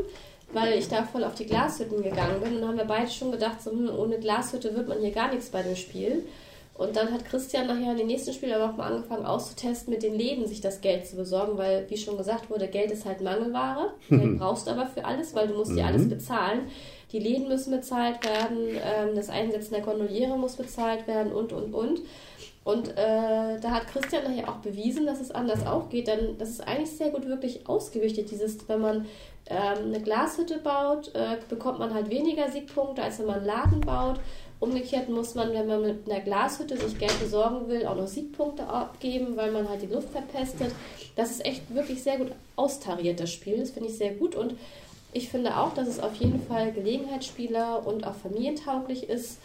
weil 0.53 0.77
ich 0.77 0.87
da 0.87 1.03
voll 1.03 1.23
auf 1.23 1.35
die 1.35 1.45
Glashütten 1.45 2.03
gegangen 2.03 2.41
bin. 2.41 2.55
Und 2.55 2.61
dann 2.61 2.69
haben 2.69 2.77
wir 2.77 2.85
beide 2.85 3.09
schon 3.09 3.31
gedacht, 3.31 3.61
so, 3.61 3.71
hm, 3.71 3.89
ohne 3.97 4.19
Glashütte 4.19 4.75
wird 4.75 4.87
man 4.87 4.99
hier 4.99 5.11
gar 5.11 5.29
nichts 5.29 5.49
bei 5.49 5.61
dem 5.61 5.75
Spiel. 5.75 6.23
Und 6.81 6.95
dann 6.95 7.11
hat 7.11 7.25
Christian 7.25 7.67
nachher 7.67 7.91
in 7.91 7.97
den 7.97 8.07
nächsten 8.07 8.33
Spielen 8.33 8.53
aber 8.53 8.71
auch 8.71 8.77
mal 8.77 8.91
angefangen 8.91 9.25
auszutesten, 9.25 9.93
mit 9.93 10.01
den 10.01 10.15
Läden 10.15 10.47
sich 10.47 10.61
das 10.61 10.81
Geld 10.81 11.05
zu 11.05 11.15
besorgen, 11.15 11.57
weil, 11.57 11.87
wie 11.89 11.97
schon 11.97 12.17
gesagt 12.17 12.49
wurde, 12.49 12.67
Geld 12.67 12.89
ist 12.91 13.05
halt 13.05 13.21
Mangelware. 13.21 13.93
Geld 14.09 14.39
brauchst 14.39 14.65
du 14.65 14.71
aber 14.71 14.87
für 14.87 15.05
alles, 15.05 15.35
weil 15.35 15.47
du 15.47 15.53
musst 15.53 15.75
dir 15.75 15.85
alles 15.85 16.09
bezahlen. 16.09 16.61
Die 17.11 17.19
Läden 17.19 17.49
müssen 17.49 17.71
bezahlt 17.71 18.25
werden, 18.25 18.69
ähm, 18.69 19.15
das 19.15 19.29
Einsetzen 19.29 19.73
der 19.73 19.83
Gondoliere 19.83 20.37
muss 20.37 20.55
bezahlt 20.55 21.07
werden 21.07 21.33
und, 21.33 21.53
und, 21.53 21.73
und. 21.73 22.01
Und 22.63 22.89
äh, 22.89 23.59
da 23.59 23.71
hat 23.71 23.87
Christian 23.87 24.23
nachher 24.23 24.47
auch 24.47 24.57
bewiesen, 24.57 25.05
dass 25.05 25.19
es 25.19 25.31
anders 25.31 25.65
auch 25.65 25.89
geht, 25.89 26.07
denn 26.07 26.37
das 26.37 26.49
ist 26.49 26.61
eigentlich 26.61 26.91
sehr 26.91 27.09
gut 27.09 27.27
wirklich 27.27 27.67
ausgewichtet. 27.67 28.29
Dieses, 28.29 28.69
wenn 28.69 28.81
man 28.81 29.05
eine 29.57 30.01
Glashütte 30.01 30.59
baut, 30.59 31.13
äh, 31.15 31.37
bekommt 31.49 31.79
man 31.79 31.93
halt 31.93 32.09
weniger 32.09 32.49
Siegpunkte, 32.49 33.01
als 33.03 33.19
wenn 33.19 33.27
man 33.27 33.37
einen 33.37 33.45
Laden 33.45 33.81
baut. 33.81 34.19
Umgekehrt 34.59 35.09
muss 35.09 35.33
man, 35.33 35.53
wenn 35.53 35.67
man 35.67 35.81
mit 35.81 36.09
einer 36.09 36.21
Glashütte 36.21 36.77
sich 36.77 36.97
Geld 36.99 37.19
besorgen 37.19 37.67
will, 37.67 37.85
auch 37.87 37.95
noch 37.95 38.07
Siegpunkte 38.07 38.67
abgeben, 38.67 39.35
weil 39.35 39.51
man 39.51 39.67
halt 39.67 39.81
die 39.81 39.87
Luft 39.87 40.09
verpestet. 40.09 40.71
Das 41.15 41.31
ist 41.31 41.45
echt 41.45 41.73
wirklich 41.73 42.03
sehr 42.03 42.17
gut 42.17 42.31
austariert, 42.55 43.19
das 43.19 43.31
Spiel. 43.31 43.57
Das 43.57 43.71
finde 43.71 43.89
ich 43.89 43.97
sehr 43.97 44.13
gut 44.13 44.35
und 44.35 44.55
ich 45.13 45.29
finde 45.29 45.57
auch, 45.57 45.73
dass 45.73 45.87
es 45.87 45.99
auf 45.99 46.15
jeden 46.15 46.41
Fall 46.45 46.71
Gelegenheitsspieler 46.71 47.85
und 47.85 48.05
auch 48.05 48.15
familientauglich 48.15 49.09
ist. 49.09 49.39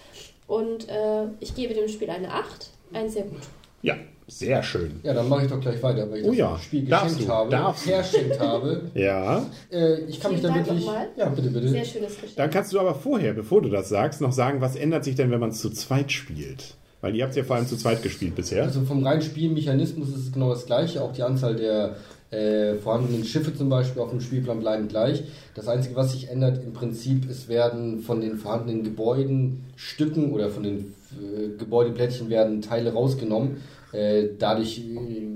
Und 0.47 0.89
äh, 0.89 1.27
ich 1.41 1.55
gebe 1.55 1.75
dem 1.75 1.89
Spiel 1.89 2.11
eine 2.11 2.33
8, 2.33 2.71
ein 2.93 3.11
sehr 3.11 3.25
gut. 3.25 3.41
Ja, 3.87 3.95
sehr 4.27 4.63
schön. 4.65 4.99
Ja, 5.05 5.15
dann 5.15 5.29
mache 5.29 5.45
ich 5.45 5.51
doch 5.51 5.61
gleich 5.61 5.81
weiter, 5.81 6.11
weil 6.11 6.19
ich 6.19 6.25
Oh 6.25 6.31
das 6.31 6.39
ja, 6.39 6.59
Spiel 6.59 6.85
darfst 6.87 7.05
geschenkt 7.05 7.29
du, 7.29 7.33
habe, 7.33 7.51
darfst 7.51 7.85
verschenkt 7.85 8.41
habe. 8.41 8.83
Ja. 8.95 9.47
Äh, 9.71 10.01
ich 10.09 10.21
kann 10.21 10.33
mich 10.33 10.43
da 10.43 10.53
Vielen 10.53 10.67
Dank 10.67 10.81
wirklich... 10.81 11.17
Ja, 11.17 11.29
bitte, 11.29 11.51
bitte. 11.51 11.69
Sehr 11.69 11.85
schönes 11.85 12.15
Geschenk. 12.15 12.37
Dann 12.37 12.51
kannst 12.51 12.73
du 12.73 12.81
aber 12.81 12.97
vorher, 12.97 13.33
bevor 13.33 13.63
du 13.63 13.69
das 13.69 13.89
sagst, 13.89 14.21
noch 14.21 14.33
sagen, 14.33 14.61
was 14.61 14.75
ändert 14.75 15.05
sich 15.05 15.15
denn, 15.15 15.31
wenn 15.31 15.39
man 15.39 15.51
es 15.51 15.61
zu 15.61 15.71
zweit 15.71 16.11
spielt? 16.11 16.75
Weil 17.01 17.15
ihr 17.15 17.23
habt 17.23 17.31
es 17.31 17.37
ja 17.37 17.45
vor 17.45 17.55
allem 17.55 17.69
zu 17.69 17.77
zweit 17.77 18.03
gespielt 18.03 18.35
bisher. 18.35 18.65
Also 18.65 18.81
vom 18.83 19.07
reinen 19.07 19.23
Spielmechanismus 19.23 20.09
ist 20.09 20.17
es 20.17 20.33
genau 20.33 20.51
das 20.51 20.67
gleiche. 20.67 21.03
Auch 21.03 21.13
die 21.13 21.23
Anzahl 21.23 21.55
der 21.55 21.95
äh, 22.33 22.75
vorhandenen 22.75 23.25
Schiffe 23.25 23.55
zum 23.55 23.69
Beispiel 23.69 24.03
auf 24.03 24.11
dem 24.11 24.21
Spielplan 24.21 24.59
bleiben 24.59 24.89
gleich. 24.89 25.23
Das 25.55 25.69
Einzige, 25.69 25.95
was 25.95 26.13
sich 26.13 26.29
ändert 26.29 26.65
im 26.65 26.73
Prinzip, 26.73 27.31
es 27.31 27.49
werden 27.49 28.01
von 28.01 28.21
den 28.21 28.39
vorhandenen 28.39 28.83
Gebäuden 28.83 29.65
Stücken 29.77 30.33
oder 30.33 30.51
von 30.51 30.65
den 30.65 30.95
äh, 31.13 31.57
Gebäudeplättchen 31.57 32.29
werden 32.29 32.63
Teile 32.63 32.93
rausgenommen. 32.93 33.59
Äh, 33.93 34.31
dadurch 34.39 34.79
äh, 34.79 35.27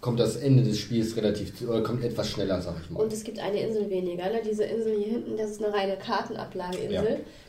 kommt 0.00 0.18
das 0.18 0.36
Ende 0.36 0.62
des 0.62 0.78
Spiels 0.78 1.16
relativ, 1.16 1.56
zu- 1.56 1.68
oder 1.68 1.82
kommt 1.82 2.02
etwas 2.02 2.30
schneller, 2.30 2.60
sag 2.60 2.76
ich 2.82 2.90
mal. 2.90 3.02
Und 3.02 3.12
es 3.12 3.22
gibt 3.22 3.38
eine 3.38 3.60
Insel 3.60 3.90
weniger. 3.90 4.30
Ne? 4.30 4.40
Diese 4.44 4.64
Insel 4.64 4.96
hier 4.96 5.12
hinten, 5.12 5.36
das 5.36 5.50
ist 5.52 5.62
eine 5.62 5.74
reine 5.74 5.96
Kartenablageinsel. 5.96 6.90
Ja. 6.90 7.02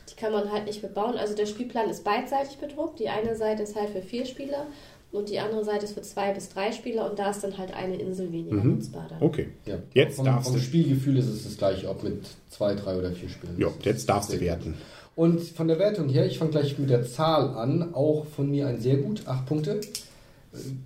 Die 0.09 0.15
kann 0.15 0.33
man 0.33 0.51
halt 0.51 0.65
nicht 0.65 0.81
bebauen. 0.81 1.15
Also 1.17 1.35
der 1.35 1.45
Spielplan 1.45 1.89
ist 1.89 2.03
beidseitig 2.03 2.57
bedruckt. 2.57 2.99
Die 2.99 3.09
eine 3.09 3.35
Seite 3.35 3.63
ist 3.63 3.75
halt 3.75 3.89
für 3.89 4.01
vier 4.01 4.25
Spieler 4.25 4.67
und 5.11 5.29
die 5.29 5.39
andere 5.39 5.63
Seite 5.63 5.85
ist 5.85 5.93
für 5.93 6.01
zwei 6.01 6.33
bis 6.33 6.49
drei 6.49 6.71
Spieler 6.71 7.09
und 7.09 7.17
da 7.17 7.31
ist 7.31 7.43
dann 7.43 7.57
halt 7.57 7.73
eine 7.73 7.95
Insel 7.95 8.31
weniger 8.31 8.63
nutzbar. 8.63 9.07
Dann. 9.09 9.21
Okay. 9.21 9.49
ja. 9.65 9.77
Jetzt 9.93 10.17
vom, 10.17 10.25
darfst 10.25 10.49
vom 10.49 10.57
du. 10.57 10.61
Spielgefühl 10.61 11.17
ist 11.17 11.27
es 11.27 11.45
das 11.45 11.57
gleiche, 11.57 11.89
ob 11.89 12.03
mit 12.03 12.25
zwei, 12.49 12.75
drei 12.75 12.97
oder 12.97 13.11
vier 13.11 13.29
Spielern. 13.29 13.55
Ja, 13.57 13.69
jetzt 13.81 14.07
darfst 14.07 14.31
du 14.31 14.39
werten. 14.39 14.75
Und 15.15 15.41
von 15.41 15.67
der 15.67 15.79
Wertung 15.79 16.09
her, 16.09 16.25
ich 16.25 16.37
fange 16.37 16.51
gleich 16.51 16.77
mit 16.77 16.89
der 16.89 17.03
Zahl 17.03 17.49
an, 17.55 17.93
auch 17.93 18.25
von 18.25 18.49
mir 18.49 18.67
ein 18.67 18.79
sehr 18.79 18.97
gut, 18.97 19.23
acht 19.25 19.45
Punkte. 19.47 19.81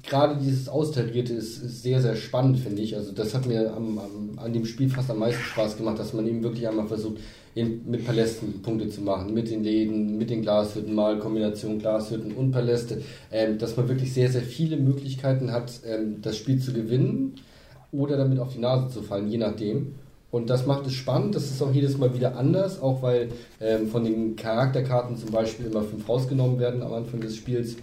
Gerade 0.03 0.37
dieses 0.41 0.67
Austarierte 0.67 1.33
ist, 1.33 1.63
ist 1.63 1.83
sehr, 1.83 2.01
sehr 2.01 2.15
spannend, 2.15 2.59
finde 2.59 2.81
ich. 2.81 2.97
Also 2.97 3.13
das 3.13 3.33
hat 3.33 3.45
mir 3.45 3.73
am, 3.73 3.97
am, 3.97 4.31
an 4.37 4.51
dem 4.51 4.65
Spiel 4.65 4.89
fast 4.89 5.09
am 5.09 5.19
meisten 5.19 5.41
Spaß 5.41 5.77
gemacht, 5.77 5.97
dass 5.97 6.13
man 6.13 6.27
eben 6.27 6.43
wirklich 6.43 6.67
einmal 6.67 6.87
versucht, 6.87 7.19
eben 7.55 7.89
mit 7.89 8.05
Palästen 8.05 8.61
Punkte 8.61 8.89
zu 8.89 9.01
machen, 9.01 9.33
mit 9.33 9.49
den 9.49 9.63
Läden, 9.63 10.17
mit 10.17 10.29
den 10.29 10.41
Glashütten, 10.41 10.93
mal 10.93 11.17
Kombination 11.19 11.79
Glashütten 11.79 12.33
und 12.33 12.51
Paläste, 12.51 13.01
ähm, 13.31 13.57
dass 13.57 13.77
man 13.77 13.87
wirklich 13.87 14.13
sehr, 14.13 14.29
sehr 14.29 14.41
viele 14.41 14.75
Möglichkeiten 14.75 15.51
hat, 15.51 15.71
ähm, 15.85 16.21
das 16.21 16.37
Spiel 16.37 16.59
zu 16.59 16.73
gewinnen 16.73 17.35
oder 17.93 18.17
damit 18.17 18.39
auf 18.39 18.53
die 18.53 18.59
Nase 18.59 18.89
zu 18.89 19.01
fallen, 19.01 19.29
je 19.29 19.37
nachdem. 19.37 19.95
Und 20.29 20.49
das 20.49 20.65
macht 20.65 20.87
es 20.87 20.93
spannend. 20.93 21.35
Das 21.35 21.43
ist 21.43 21.61
auch 21.61 21.71
jedes 21.71 21.97
Mal 21.99 22.15
wieder 22.15 22.35
anders, 22.35 22.81
auch 22.81 23.03
weil 23.03 23.29
ähm, 23.61 23.87
von 23.87 24.03
den 24.03 24.35
Charakterkarten 24.35 25.15
zum 25.15 25.29
Beispiel 25.29 25.67
immer 25.67 25.83
fünf 25.83 26.09
rausgenommen 26.09 26.59
werden 26.59 26.81
am 26.81 26.91
Anfang 26.91 27.21
des 27.21 27.35
Spiels. 27.35 27.77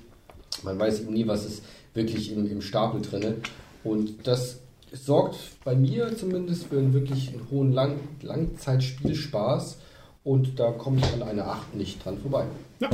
Man 0.63 0.79
weiß 0.79 1.01
eben 1.01 1.13
nie, 1.13 1.27
was 1.27 1.45
ist 1.45 1.63
wirklich 1.95 2.33
im, 2.33 2.51
im 2.51 2.63
Stapel 2.63 3.01
drinne. 3.01 3.37
Und 3.85 4.27
das 4.27 4.59
sorgt 4.93 5.39
bei 5.65 5.75
mir 5.75 6.17
zumindest 6.17 6.67
für 6.67 6.79
einen 6.79 6.93
wirklich 6.93 7.33
hohen 7.51 7.73
Lang 7.73 7.99
Langzeitspielspaß. 8.23 9.79
Und 10.23 10.59
da 10.61 10.71
komme 10.73 10.99
ich 10.99 11.13
an 11.13 11.23
eine 11.23 11.47
8 11.47 11.75
nicht 11.75 12.05
dran 12.05 12.19
vorbei. 12.19 12.45
Ja, 12.81 12.91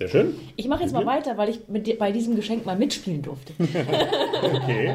sehr 0.00 0.08
schön. 0.08 0.34
Ich 0.56 0.66
mache 0.66 0.82
jetzt 0.82 0.92
mal 0.94 1.04
weiter, 1.04 1.36
weil 1.36 1.50
ich 1.50 1.60
mit 1.68 1.86
dir, 1.86 1.98
bei 1.98 2.10
diesem 2.10 2.34
Geschenk 2.34 2.64
mal 2.64 2.74
mitspielen 2.76 3.20
durfte. 3.22 3.52
Okay. 4.42 4.94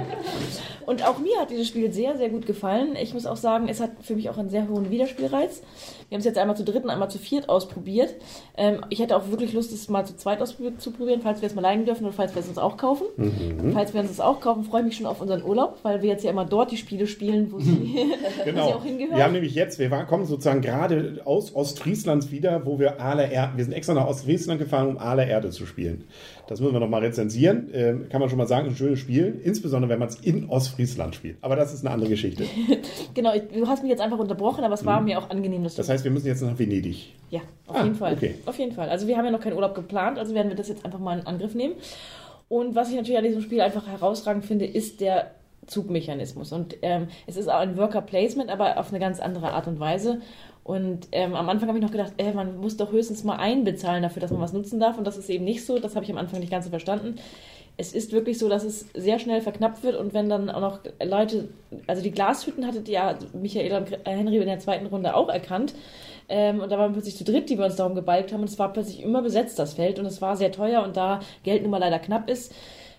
Und 0.87 1.07
auch 1.07 1.17
mir 1.19 1.39
hat 1.39 1.49
dieses 1.49 1.67
Spiel 1.67 1.91
sehr, 1.91 2.17
sehr 2.17 2.29
gut 2.29 2.45
gefallen. 2.45 2.95
Ich 3.01 3.13
muss 3.13 3.25
auch 3.25 3.37
sagen, 3.37 3.67
es 3.67 3.79
hat 3.79 3.91
für 4.01 4.15
mich 4.15 4.29
auch 4.29 4.37
einen 4.37 4.49
sehr 4.49 4.67
hohen 4.67 4.89
Wiederspielreiz. 4.91 5.61
Wir 6.09 6.15
haben 6.15 6.19
es 6.19 6.25
jetzt 6.25 6.37
einmal 6.37 6.55
zu 6.55 6.63
dritt 6.63 6.83
und 6.83 6.89
einmal 6.91 7.09
zu 7.09 7.17
viert 7.17 7.49
ausprobiert. 7.49 8.13
Ähm, 8.57 8.81
ich 8.89 8.99
hätte 8.99 9.15
auch 9.17 9.29
wirklich 9.29 9.53
Lust, 9.53 9.71
es 9.73 9.89
mal 9.89 10.05
zu 10.05 10.15
zweit 10.15 10.41
auszuprobieren, 10.41 11.21
falls 11.21 11.41
wir 11.41 11.47
es 11.47 11.55
mal 11.55 11.61
leihen 11.61 11.85
dürfen 11.85 12.05
oder 12.05 12.13
falls 12.13 12.35
wir 12.35 12.41
es 12.41 12.47
uns 12.47 12.57
auch 12.59 12.77
kaufen. 12.77 13.05
Falls 13.73 13.93
wir 13.93 14.01
uns 14.01 14.09
das 14.09 14.19
auch 14.19 14.39
kaufen, 14.41 14.63
freue 14.63 14.81
ich 14.81 14.85
mich 14.87 14.97
schon 14.97 15.05
auf 15.07 15.21
unseren 15.21 15.43
Urlaub, 15.43 15.79
weil 15.83 16.01
wir 16.03 16.09
jetzt 16.09 16.23
ja 16.23 16.29
immer 16.31 16.45
dort 16.45 16.71
die 16.71 16.77
Spiele 16.77 17.07
spielen, 17.07 17.51
wo 17.51 17.59
sie, 17.59 17.71
wo 17.75 18.43
sie 18.43 18.45
Genau. 18.45 18.73
auch 18.73 18.83
hingehören. 18.83 19.17
Wir 19.17 19.23
haben 19.23 19.33
nämlich 19.33 19.55
jetzt, 19.55 19.79
wir 19.79 19.89
kommen 19.89 20.25
sozusagen 20.25 20.61
gerade 20.61 21.21
aus 21.25 21.55
Ostfrieslands 21.55 22.29
wieder, 22.31 22.65
wo 22.65 22.77
wir 22.79 22.97
Erde, 22.99 23.51
wir 23.55 23.63
sind 23.63 23.73
extra 23.73 23.93
nach 23.95 24.07
Ostfriesland 24.07 24.59
gefahren, 24.59 24.94
um 24.95 25.01
Aale 25.01 25.27
Erde 25.27 25.49
zu 25.49 25.65
spielen. 25.65 26.05
Das 26.47 26.59
müssen 26.59 26.73
wir 26.73 26.79
noch 26.79 26.89
mal 26.89 27.01
rezensieren. 27.01 27.69
Ähm, 27.73 28.07
kann 28.09 28.19
man 28.21 28.29
schon 28.29 28.37
mal 28.37 28.47
sagen, 28.47 28.67
ein 28.69 28.75
schönes 28.75 28.99
Spiel, 28.99 29.39
insbesondere 29.43 29.89
wenn 29.89 29.99
man 29.99 30.07
es 30.09 30.15
in 30.15 30.49
Ostfriesland 30.49 31.15
spielt. 31.15 31.37
Aber 31.41 31.55
das 31.55 31.73
ist 31.73 31.85
eine 31.85 31.93
andere 31.93 32.09
Geschichte. 32.09 32.43
Genau, 33.13 33.33
ich, 33.33 33.43
du 33.53 33.65
hast 33.67 33.81
mich 33.81 33.89
jetzt 33.89 34.01
einfach 34.01 34.17
unterbrochen, 34.19 34.63
aber 34.65 34.73
es 34.73 34.85
war 34.85 34.99
mir 34.99 35.17
auch 35.17 35.29
angenehm, 35.29 35.63
dass 35.63 35.75
du 35.75 35.81
Das 35.81 35.87
heißt, 35.89 36.03
wir 36.03 36.11
müssen 36.11 36.27
jetzt 36.27 36.41
nach 36.41 36.59
Venedig. 36.59 37.13
Ja, 37.29 37.39
auf 37.67 37.77
Ah, 37.77 37.83
jeden 37.83 37.95
Fall. 37.95 38.13
okay. 38.13 38.35
Auf 38.45 38.59
jeden 38.59 38.73
Fall. 38.73 38.89
Also 38.89 39.07
wir 39.07 39.15
haben 39.17 39.23
ja 39.25 39.31
noch 39.31 39.39
keinen 39.39 39.53
Urlaub 39.55 39.73
geplant, 39.73 40.19
also 40.19 40.33
werden 40.35 40.49
wir 40.49 40.55
das 40.57 40.67
jetzt 40.67 40.83
einfach 40.83 40.99
mal 40.99 41.19
in 41.19 41.25
Angriff 41.25 41.55
nehmen. 41.55 41.75
Und 42.49 42.75
was 42.75 42.89
ich 42.89 42.95
natürlich 42.95 43.17
an 43.17 43.23
diesem 43.23 43.41
Spiel 43.41 43.61
einfach 43.61 43.87
herausragend 43.87 44.43
finde, 44.45 44.65
ist 44.65 44.99
der 45.01 45.31
Zugmechanismus. 45.65 46.51
Und 46.51 46.75
ähm, 46.81 47.07
es 47.27 47.37
ist 47.37 47.47
auch 47.49 47.59
ein 47.59 47.77
Worker 47.77 48.01
Placement, 48.01 48.49
aber 48.49 48.77
auf 48.79 48.89
eine 48.89 48.99
ganz 48.99 49.19
andere 49.19 49.51
Art 49.51 49.67
und 49.67 49.79
Weise. 49.79 50.19
Und 50.65 51.09
ähm, 51.11 51.35
am 51.35 51.47
Anfang 51.47 51.69
habe 51.69 51.77
ich 51.77 51.83
noch 51.83 51.91
gedacht, 51.91 52.13
äh, 52.17 52.33
man 52.33 52.57
muss 52.57 52.75
doch 52.75 52.91
höchstens 52.91 53.23
mal 53.23 53.35
einbezahlen 53.35 54.01
dafür, 54.01 54.19
dass 54.19 54.31
man 54.31 54.41
was 54.41 54.51
nutzen 54.51 54.79
darf. 54.79 54.97
Und 54.97 55.05
das 55.05 55.15
ist 55.15 55.29
eben 55.29 55.45
nicht 55.45 55.63
so. 55.63 55.77
Das 55.77 55.95
habe 55.95 56.03
ich 56.05 56.11
am 56.11 56.17
Anfang 56.17 56.39
nicht 56.39 56.49
ganz 56.49 56.65
so 56.65 56.71
verstanden. 56.71 57.17
Es 57.77 57.93
ist 57.93 58.11
wirklich 58.11 58.39
so, 58.39 58.49
dass 58.49 58.63
es 58.63 58.87
sehr 58.95 59.19
schnell 59.19 59.41
verknappt 59.41 59.83
wird 59.83 59.95
und 59.95 60.15
wenn 60.15 60.27
dann 60.27 60.49
auch 60.49 60.61
noch 60.61 60.79
Leute, 61.03 61.49
also 61.85 62.01
die 62.01 62.09
Glashütten 62.09 62.65
hattet 62.65 62.87
ja 62.87 63.15
Michaela 63.33 63.79
und 63.79 63.91
Henry 64.05 64.37
in 64.37 64.47
der 64.47 64.59
zweiten 64.59 64.87
Runde 64.87 65.13
auch 65.15 65.29
erkannt. 65.29 65.75
Ähm, 66.29 66.61
und 66.61 66.71
da 66.71 66.79
waren 66.79 66.91
wir 66.91 66.93
plötzlich 66.93 67.17
zu 67.17 67.25
dritt, 67.25 67.47
die 67.51 67.59
wir 67.59 67.65
uns 67.65 67.75
darum 67.75 67.93
gebalgt 67.93 68.33
haben. 68.33 68.41
Und 68.41 68.49
es 68.49 68.57
war 68.57 68.73
plötzlich 68.73 69.03
immer 69.03 69.21
besetzt, 69.21 69.59
das 69.59 69.75
Feld. 69.75 69.99
Und 69.99 70.07
es 70.07 70.19
war 70.19 70.35
sehr 70.35 70.51
teuer. 70.51 70.83
Und 70.83 70.97
da 70.97 71.19
Geld 71.43 71.61
nun 71.61 71.69
mal 71.69 71.77
leider 71.77 71.99
knapp 71.99 72.27
ist, 72.27 72.51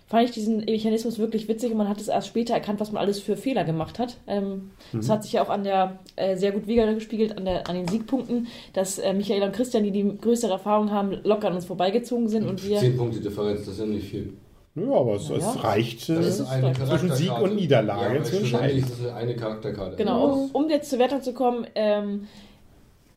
fand 0.07 0.23
ich 0.25 0.31
diesen 0.31 0.57
Mechanismus 0.65 1.19
wirklich 1.19 1.47
witzig. 1.47 1.71
Und 1.71 1.77
man 1.77 1.89
hat 1.89 1.99
es 2.01 2.07
erst 2.07 2.27
später 2.27 2.53
erkannt, 2.53 2.79
was 2.79 2.91
man 2.91 3.01
alles 3.01 3.19
für 3.19 3.37
Fehler 3.37 3.63
gemacht 3.63 3.99
hat. 3.99 4.17
Ähm, 4.25 4.71
Das 4.93 5.09
hat 5.09 5.23
sich 5.23 5.33
ja 5.33 5.43
auch 5.43 5.49
an 5.49 5.63
der 5.63 5.99
äh, 6.15 6.35
sehr 6.37 6.51
gut 6.53 6.65
wieder 6.67 6.93
gespiegelt, 6.93 7.37
an, 7.37 7.45
der, 7.45 7.67
an 7.69 7.75
den 7.75 7.87
Siegpunkten, 7.87 8.47
dass 8.73 8.99
äh, 8.99 9.13
Michaela 9.13 9.47
und 9.47 9.51
Christian, 9.53 9.83
die 9.83 9.91
die 9.91 10.17
größere 10.19 10.51
Erfahrung 10.53 10.91
haben, 10.91 11.17
locker 11.23 11.47
an 11.49 11.55
uns 11.55 11.65
vorbeigezogen 11.65 12.29
sind. 12.29 12.47
Und 12.47 12.67
wir. 12.67 12.79
Zehn 12.79 12.95
Punkte 12.97 13.19
Differenz, 13.19 13.59
das 13.65 13.75
ist 13.75 13.79
ja 13.79 13.85
nicht 13.85 14.07
viel. 14.09 14.33
Ja, 14.75 14.91
aber 14.91 15.15
es, 15.15 15.27
Ja. 15.27 15.35
es 15.37 15.63
reicht. 15.63 16.07
Das 16.09 16.25
äh, 16.25 16.29
ist 16.29 16.41
eine 16.49 16.73
zwischen 16.73 17.11
Sieg 17.13 17.31
und 17.41 17.55
Niederlage 17.55 18.15
ja, 18.17 18.23
zu 18.23 18.37
entscheiden. 18.37 18.79
schlussendlich 18.79 19.07
ist 19.07 19.13
eine 19.13 19.35
Charakterkarte. 19.35 19.95
Genau, 19.97 20.33
um, 20.33 20.49
um 20.51 20.69
jetzt 20.69 20.89
zur 20.89 20.99
Wertung 20.99 21.21
zu 21.21 21.33
kommen, 21.33 21.65
ähm, 21.75 22.27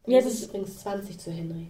Jetzt 0.07 0.27
ist 0.27 0.49
übrigens 0.49 0.79
20 0.79 1.19
zu 1.19 1.31
Henry. 1.31 1.69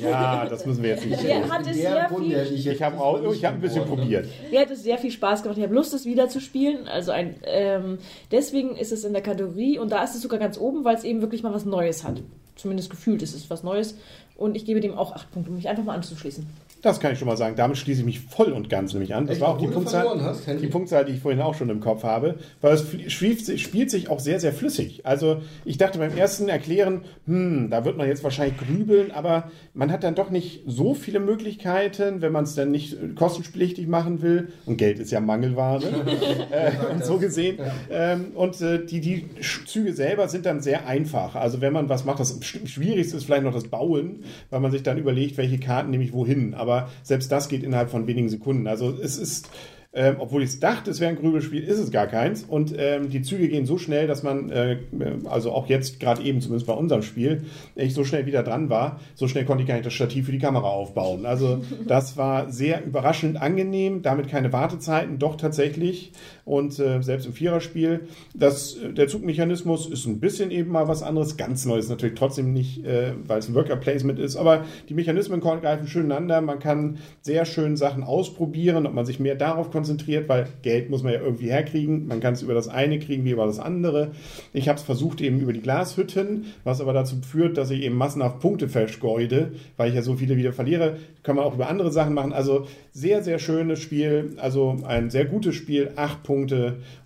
Ja, 0.00 0.46
das 0.46 0.64
müssen 0.66 0.82
wir 0.82 0.90
jetzt 0.90 1.04
nicht. 1.04 1.22
Ja, 1.24 1.48
hat 1.48 1.66
es 1.66 1.76
sehr 1.76 2.08
viel- 2.08 2.54
Ich 2.54 2.82
habe 2.82 2.96
auch, 3.00 3.32
ich 3.32 3.44
habe 3.44 3.56
ein 3.56 3.60
bisschen 3.60 3.84
probiert. 3.84 4.26
Mir 4.50 4.60
hat 4.60 4.70
es 4.70 4.82
sehr 4.84 4.98
viel 4.98 5.10
Spaß 5.10 5.42
gemacht. 5.42 5.58
Ich 5.58 5.64
habe 5.64 5.74
Lust, 5.74 5.92
es 5.94 6.04
wieder 6.06 6.28
zu 6.28 6.40
spielen. 6.40 6.86
Also 6.86 7.10
ein, 7.10 7.34
ähm, 7.44 7.98
deswegen 8.30 8.76
ist 8.76 8.92
es 8.92 9.02
in 9.04 9.12
der 9.12 9.22
Kategorie 9.22 9.78
und 9.78 9.90
da 9.90 10.04
ist 10.04 10.14
es 10.14 10.22
sogar 10.22 10.38
ganz 10.38 10.58
oben, 10.58 10.84
weil 10.84 10.94
es 10.94 11.02
eben 11.04 11.22
wirklich 11.22 11.42
mal 11.42 11.52
was 11.52 11.64
Neues 11.64 12.04
hat. 12.04 12.20
Zumindest 12.54 12.88
gefühlt 12.88 13.20
ist 13.22 13.34
es 13.34 13.50
was 13.50 13.64
Neues. 13.64 13.96
Und 14.36 14.56
ich 14.56 14.64
gebe 14.64 14.78
dem 14.80 14.94
auch 14.96 15.12
acht 15.12 15.30
Punkte, 15.32 15.50
um 15.50 15.56
mich 15.56 15.68
einfach 15.68 15.82
mal 15.84 15.94
anzuschließen. 15.94 16.46
Das 16.84 17.00
kann 17.00 17.12
ich 17.12 17.18
schon 17.18 17.26
mal 17.26 17.36
sagen. 17.36 17.56
Damit 17.56 17.78
schließe 17.78 18.00
ich 18.00 18.06
mich 18.06 18.20
voll 18.20 18.52
und 18.52 18.68
ganz 18.68 18.92
nämlich 18.92 19.14
an. 19.14 19.26
Das 19.26 19.34
Echt, 19.36 19.40
war 19.42 19.48
auch 19.48 19.58
die 19.58 19.66
Punktzahl, 19.66 20.06
hast, 20.22 20.46
die 20.46 20.66
Punktzahl, 20.66 21.04
die 21.04 21.12
ich 21.12 21.20
vorhin 21.20 21.40
auch 21.40 21.54
schon 21.54 21.70
im 21.70 21.80
Kopf 21.80 22.04
habe, 22.04 22.36
weil 22.60 22.74
es 22.74 22.86
spielt, 23.12 23.44
sich- 23.44 23.62
spielt 23.62 23.90
sich 23.90 24.08
auch 24.10 24.20
sehr, 24.20 24.38
sehr 24.38 24.52
flüssig. 24.52 25.04
Also 25.06 25.38
ich 25.64 25.78
dachte 25.78 25.98
beim 25.98 26.16
ersten 26.16 26.48
Erklären, 26.48 27.00
hm, 27.26 27.70
da 27.70 27.84
wird 27.86 27.96
man 27.96 28.06
jetzt 28.06 28.22
wahrscheinlich 28.22 28.58
grübeln, 28.58 29.10
aber 29.12 29.50
man 29.72 29.90
hat 29.90 30.04
dann 30.04 30.14
doch 30.14 30.28
nicht 30.30 30.62
so 30.66 30.92
viele 30.94 31.20
Möglichkeiten, 31.20 32.20
wenn 32.20 32.32
man 32.32 32.44
es 32.44 32.54
dann 32.54 32.70
nicht 32.70 32.92
äh, 32.92 33.08
kostenpflichtig 33.14 33.86
machen 33.88 34.20
will. 34.20 34.48
Und 34.66 34.76
Geld 34.76 34.98
ist 34.98 35.10
ja 35.10 35.20
Mangelware. 35.20 35.82
äh, 36.50 36.92
und 36.92 37.04
so 37.04 37.16
gesehen. 37.18 37.58
Ähm, 37.90 38.26
und 38.34 38.60
äh, 38.60 38.84
die, 38.84 39.00
die 39.00 39.24
Züge 39.66 39.94
selber 39.94 40.28
sind 40.28 40.44
dann 40.44 40.60
sehr 40.60 40.86
einfach. 40.86 41.34
Also 41.34 41.60
wenn 41.62 41.72
man 41.72 41.88
was 41.88 42.04
macht, 42.04 42.20
das 42.20 42.40
Sch- 42.42 42.66
Schwierigste 42.66 43.16
ist 43.16 43.24
vielleicht 43.24 43.44
noch 43.44 43.54
das 43.54 43.68
Bauen, 43.68 44.24
weil 44.50 44.60
man 44.60 44.70
sich 44.70 44.82
dann 44.82 44.98
überlegt, 44.98 45.38
welche 45.38 45.58
Karten 45.58 45.90
nehme 45.90 46.04
ich 46.04 46.12
wohin. 46.12 46.52
Aber 46.54 46.73
selbst 47.02 47.30
das 47.32 47.48
geht 47.48 47.62
innerhalb 47.62 47.90
von 47.90 48.06
wenigen 48.06 48.28
Sekunden. 48.28 48.66
Also 48.66 48.90
es 48.90 49.16
ist 49.18 49.48
Ähm, 49.96 50.16
obwohl 50.18 50.42
ich 50.42 50.50
es 50.50 50.58
dachte, 50.58 50.90
es 50.90 50.98
wäre 50.98 51.10
ein 51.10 51.16
Grübelspiel, 51.16 51.62
ist 51.62 51.78
es 51.78 51.92
gar 51.92 52.08
keins. 52.08 52.42
Und 52.42 52.74
ähm, 52.76 53.10
die 53.10 53.22
Züge 53.22 53.46
gehen 53.46 53.64
so 53.64 53.78
schnell, 53.78 54.08
dass 54.08 54.24
man, 54.24 54.50
äh, 54.50 54.78
also 55.26 55.52
auch 55.52 55.68
jetzt 55.68 56.00
gerade 56.00 56.20
eben, 56.22 56.40
zumindest 56.40 56.66
bei 56.66 56.72
unserem 56.72 57.02
Spiel, 57.02 57.44
ich 57.76 57.94
so 57.94 58.02
schnell 58.02 58.26
wieder 58.26 58.42
dran 58.42 58.70
war, 58.70 58.98
so 59.14 59.28
schnell 59.28 59.44
konnte 59.44 59.62
ich 59.62 59.68
gar 59.68 59.74
nicht 59.74 59.86
das 59.86 59.92
Stativ 59.92 60.26
für 60.26 60.32
die 60.32 60.40
Kamera 60.40 60.68
aufbauen. 60.68 61.26
Also 61.26 61.62
das 61.86 62.16
war 62.16 62.50
sehr 62.50 62.84
überraschend 62.84 63.40
angenehm, 63.40 64.02
damit 64.02 64.26
keine 64.26 64.52
Wartezeiten, 64.52 65.20
doch 65.20 65.36
tatsächlich. 65.36 66.10
Und 66.44 66.78
äh, 66.78 67.02
selbst 67.02 67.26
im 67.26 67.32
Viererspiel, 67.32 68.08
das, 68.34 68.76
der 68.96 69.08
Zugmechanismus 69.08 69.88
ist 69.88 70.06
ein 70.06 70.20
bisschen 70.20 70.50
eben 70.50 70.70
mal 70.70 70.88
was 70.88 71.02
anderes. 71.02 71.36
Ganz 71.36 71.64
neu 71.64 71.78
ist 71.78 71.88
natürlich 71.88 72.18
trotzdem 72.18 72.52
nicht, 72.52 72.84
äh, 72.84 73.12
weil 73.26 73.38
es 73.38 73.48
ein 73.48 73.54
Worker 73.54 73.76
Placement 73.76 74.18
ist, 74.18 74.36
aber 74.36 74.64
die 74.88 74.94
Mechanismen 74.94 75.40
greifen 75.40 75.88
schön 75.88 76.06
ineinander. 76.06 76.40
Man 76.40 76.58
kann 76.58 76.98
sehr 77.22 77.44
schön 77.44 77.76
Sachen 77.76 78.02
ausprobieren, 78.02 78.86
ob 78.86 78.94
man 78.94 79.06
sich 79.06 79.18
mehr 79.18 79.34
darauf 79.34 79.70
konzentriert 79.70 79.94
konzentriert, 79.94 80.28
weil 80.28 80.46
Geld 80.62 80.90
muss 80.90 81.02
man 81.02 81.12
ja 81.12 81.20
irgendwie 81.20 81.50
herkriegen. 81.50 82.06
Man 82.06 82.20
kann 82.20 82.34
es 82.34 82.42
über 82.42 82.54
das 82.54 82.68
eine 82.68 82.98
kriegen 82.98 83.24
wie 83.24 83.30
über 83.30 83.46
das 83.46 83.58
andere. 83.58 84.12
Ich 84.52 84.68
habe 84.68 84.78
es 84.78 84.84
versucht 84.84 85.20
eben 85.20 85.40
über 85.40 85.52
die 85.52 85.60
Glashütten, 85.60 86.46
was 86.64 86.80
aber 86.80 86.92
dazu 86.92 87.16
führt, 87.20 87.56
dass 87.56 87.70
ich 87.70 87.82
eben 87.82 87.96
massenhaft 87.96 88.40
Punkte 88.40 88.68
verschgeude, 88.68 89.52
weil 89.76 89.90
ich 89.90 89.94
ja 89.94 90.02
so 90.02 90.16
viele 90.16 90.36
wieder 90.36 90.52
verliere. 90.52 90.96
Kann 91.22 91.36
man 91.36 91.44
auch 91.44 91.54
über 91.54 91.68
andere 91.68 91.90
Sachen 91.92 92.14
machen. 92.14 92.32
Also 92.32 92.66
sehr, 92.92 93.22
sehr 93.22 93.38
schönes 93.38 93.80
Spiel. 93.80 94.36
Also 94.38 94.76
ein 94.86 95.10
sehr 95.10 95.24
gutes 95.24 95.54
Spiel. 95.54 95.90
Acht 95.96 96.22
Punkte. 96.22 96.33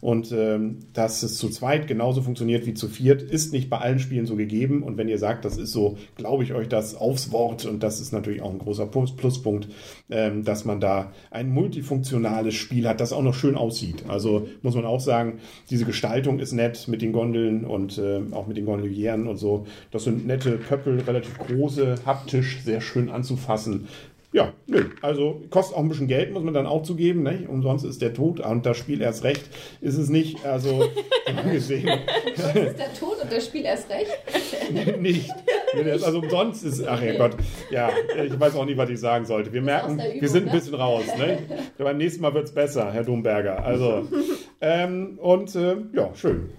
Und 0.00 0.32
ähm, 0.32 0.78
dass 0.92 1.22
es 1.22 1.36
zu 1.36 1.48
zweit 1.48 1.88
genauso 1.88 2.22
funktioniert 2.22 2.64
wie 2.64 2.74
zu 2.74 2.88
viert, 2.88 3.22
ist 3.22 3.52
nicht 3.52 3.68
bei 3.68 3.78
allen 3.78 3.98
Spielen 3.98 4.26
so 4.26 4.36
gegeben. 4.36 4.82
Und 4.82 4.96
wenn 4.96 5.08
ihr 5.08 5.18
sagt, 5.18 5.44
das 5.44 5.58
ist 5.58 5.72
so, 5.72 5.98
glaube 6.16 6.44
ich 6.44 6.54
euch 6.54 6.68
das 6.68 6.94
aufs 6.94 7.32
Wort. 7.32 7.66
Und 7.66 7.82
das 7.82 8.00
ist 8.00 8.12
natürlich 8.12 8.40
auch 8.40 8.50
ein 8.50 8.58
großer 8.58 8.86
Pluspunkt, 8.86 9.68
ähm, 10.10 10.44
dass 10.44 10.64
man 10.64 10.80
da 10.80 11.12
ein 11.30 11.50
multifunktionales 11.50 12.54
Spiel 12.54 12.68
Spiel 12.68 12.86
hat, 12.86 13.00
das 13.00 13.12
auch 13.12 13.22
noch 13.22 13.34
schön 13.34 13.56
aussieht. 13.56 14.04
Also 14.08 14.46
muss 14.62 14.74
man 14.74 14.84
auch 14.84 15.00
sagen, 15.00 15.40
diese 15.70 15.84
Gestaltung 15.84 16.38
ist 16.38 16.52
nett 16.52 16.86
mit 16.86 17.02
den 17.02 17.12
Gondeln 17.12 17.64
und 17.64 17.98
äh, 17.98 18.20
auch 18.30 18.46
mit 18.46 18.56
den 18.56 18.66
Gondolieren 18.66 19.26
und 19.26 19.38
so. 19.38 19.66
Das 19.90 20.04
sind 20.04 20.26
nette 20.26 20.58
Pöppel, 20.58 21.00
relativ 21.00 21.38
große, 21.38 21.96
haptisch, 22.04 22.60
sehr 22.62 22.80
schön 22.80 23.08
anzufassen. 23.08 23.88
Ja, 24.30 24.52
nö. 24.66 24.84
Also 25.00 25.42
kostet 25.48 25.76
auch 25.76 25.80
ein 25.80 25.88
bisschen 25.88 26.06
Geld, 26.06 26.32
muss 26.32 26.42
man 26.42 26.52
dann 26.52 26.66
auch 26.66 26.82
zugeben. 26.82 27.22
Ne? 27.22 27.46
Umsonst 27.48 27.86
ist 27.86 28.02
der 28.02 28.12
Tod 28.12 28.40
und 28.40 28.66
das 28.66 28.76
Spiel 28.76 29.00
erst 29.00 29.24
recht 29.24 29.42
ist 29.80 29.96
es 29.96 30.10
nicht. 30.10 30.44
Also 30.44 30.84
gesehen. 31.50 31.88
ist 32.34 32.54
der 32.54 32.92
Tod 32.92 33.22
und 33.22 33.32
das 33.32 33.46
Spiel 33.46 33.64
erst 33.64 33.88
recht? 33.88 34.10
nicht. 35.00 35.30
Also 36.04 36.18
umsonst 36.18 36.62
ist. 36.64 36.86
Ach 36.86 37.02
ja 37.02 37.16
Gott. 37.16 37.36
Ja, 37.70 37.90
ich 38.22 38.38
weiß 38.38 38.54
auch 38.56 38.66
nicht, 38.66 38.76
was 38.76 38.90
ich 38.90 39.00
sagen 39.00 39.24
sollte. 39.24 39.50
Wir 39.52 39.62
merken, 39.62 39.94
Übung, 39.94 40.20
wir 40.20 40.28
sind 40.28 40.42
ein 40.42 40.52
ne? 40.52 40.60
bisschen 40.60 40.74
raus. 40.74 41.04
Ne? 41.16 41.38
Beim 41.78 41.96
nächsten 41.96 42.20
Mal 42.20 42.34
wird 42.34 42.44
es 42.44 42.52
besser, 42.52 42.92
Herr 42.92 43.04
Domberger. 43.04 43.64
Also, 43.64 44.08
ähm, 44.60 45.18
und 45.22 45.54
äh, 45.54 45.76
ja, 45.94 46.10
schön. 46.14 46.50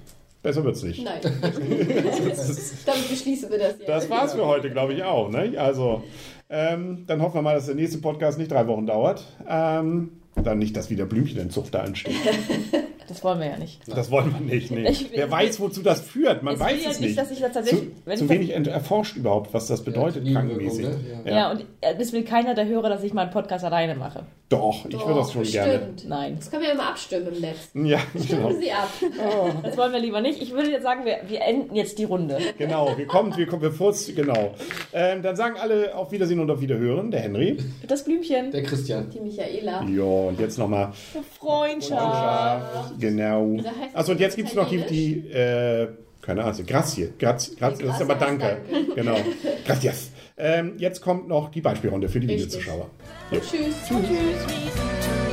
Besser 0.42 0.64
wird 0.64 0.78
es 0.78 0.84
nicht. 0.84 1.04
Nein. 1.04 1.20
Damit 1.22 3.10
beschließen 3.10 3.52
wir 3.52 3.60
das 3.60 3.78
jetzt. 3.78 3.90
Das 3.90 4.10
war's 4.10 4.34
für 4.34 4.46
heute, 4.46 4.72
glaube 4.72 4.94
ich 4.94 5.04
auch. 5.04 5.30
Ne? 5.30 5.54
Also. 5.58 6.04
Ähm, 6.50 7.03
dann 7.06 7.22
hoffen 7.22 7.36
wir 7.36 7.41
mal, 7.44 7.56
dass 7.56 7.68
der 7.68 7.75
nächste 7.75 8.00
Podcast 8.00 8.39
nicht 8.39 8.51
drei 8.51 8.65
Wochen 8.68 8.88
dauert. 8.88 9.25
Ähm, 9.48 10.12
dann 10.36 10.58
nicht, 10.58 10.75
dass 10.75 10.89
wieder 10.89 11.06
Blümchenentzug 11.06 11.72
da 11.72 11.84
entsteht. 11.86 12.15
Das 13.10 13.24
wollen 13.24 13.39
wir 13.39 13.48
ja 13.48 13.58
nicht. 13.58 13.82
Das 13.88 14.12
wollen 14.12 14.32
wir 14.32 14.39
nicht. 14.39 14.70
Nee. 14.70 14.88
Ich, 14.88 15.12
Wer 15.12 15.30
weiß, 15.32 15.60
wozu 15.60 15.82
das 15.82 16.01
führt. 16.01 16.44
Man 16.44 16.60
weiß 16.60 16.86
es 16.86 17.00
nicht. 17.00 17.18
Dass 17.18 17.32
ich 17.32 17.39
das 17.39 17.54
tatsächlich, 17.54 17.89
zu, 18.06 18.16
zu 18.16 18.30
wenig 18.30 18.51
erforscht 18.51 19.18
überhaupt, 19.18 19.51
was 19.54 19.68
das 19.68 19.84
bedeutet, 19.84 20.25
ja, 20.28 20.34
krankenmäßig. 20.34 20.86
Ne? 20.86 21.00
Ja. 21.25 21.32
ja. 21.32 21.51
und 21.51 21.66
es 21.82 22.13
will 22.13 22.24
keiner 22.24 22.54
der 22.54 22.68
Hörer, 22.68 22.89
dass 22.89 23.04
ich 23.04 23.13
mal 23.13 23.24
einen 23.24 23.32
Podcast 23.32 23.66
alleine 23.66 23.96
mache. 23.96 24.25
Doch, 24.50 24.86
ich 24.88 24.98
würde 25.00 25.20
das 25.20 25.32
schon 25.32 25.42
bestimmt. 25.42 25.66
gerne. 25.66 25.94
Nein. 26.08 26.36
Das 26.38 26.50
können 26.50 26.63
wir 26.63 26.70
ja 26.70 26.75
mal 26.75 26.89
abstimmen 26.89 27.28
im 27.28 27.42
letzten. 27.42 27.86
Ja, 27.86 28.00
Stimmen 28.00 28.25
genau. 28.28 28.51
Sie 28.54 28.72
ab. 28.72 28.89
Oh. 29.20 29.50
Das 29.62 29.78
wollen 29.78 29.94
wir 29.94 30.00
lieber 30.00 30.22
nicht. 30.22 30.42
Ich 30.42 30.51
würde 30.51 30.72
jetzt 30.72 30.84
sagen, 30.84 31.06
wir, 31.06 31.20
wir 31.28 31.42
enden 31.42 31.75
jetzt 31.75 32.00
die 32.00 32.06
Runde. 32.06 32.39
Genau, 32.58 32.98
wir 32.98 33.06
kommen, 33.06 33.36
wir 33.38 33.46
kommen, 33.46 33.62
bevor 33.62 33.92
es, 33.92 34.13
genau. 34.16 34.55
Ähm, 34.92 35.22
dann 35.22 35.36
sagen 35.36 35.55
alle 35.60 35.96
auf 35.96 36.12
Wiedersehen 36.12 36.40
und 36.40 36.50
auf 36.50 36.62
Wiederhören. 36.62 37.12
Der 37.12 37.22
Henry. 37.22 37.57
Das 37.88 38.03
Blümchen. 38.03 38.51
Der 38.51 38.64
Christian. 38.64 39.10
Die 39.12 39.20
Michaela. 39.20 39.83
Ja, 39.83 40.03
und 40.03 40.40
jetzt 40.40 40.57
nochmal. 40.57 40.94
Freundschaft. 41.40 42.01
Freundschaft. 42.01 42.99
Genau. 43.00 43.57
Achso, 43.94 44.12
und 44.12 44.20
jetzt 44.20 44.35
gibt 44.35 44.50
es 44.50 44.55
noch 44.55 44.70
die, 44.70 44.85
die 44.85 45.29
äh, 45.31 45.88
keine 46.22 46.44
Ahnung, 46.44 46.66
Grazie. 46.66 47.14
Grazie, 47.18 47.55
Grazie 47.55 47.83
das 47.85 47.96
ist 47.96 48.01
aber 48.01 48.16
Danke. 48.16 48.57
danke. 48.72 48.94
Genau. 48.96 49.18
Gracias. 49.66 50.12
Ähm, 50.38 50.74
jetzt 50.77 51.01
kommt 51.01 51.27
noch 51.27 51.50
die 51.50 51.62
Beispielrunde 51.62 52.09
für 52.09 52.20
die 52.20 52.27
Videozuschauer. 52.27 52.90
Tschüss. 53.31 53.51
Tschüss. 53.51 53.75
Tschüss. 53.88 55.28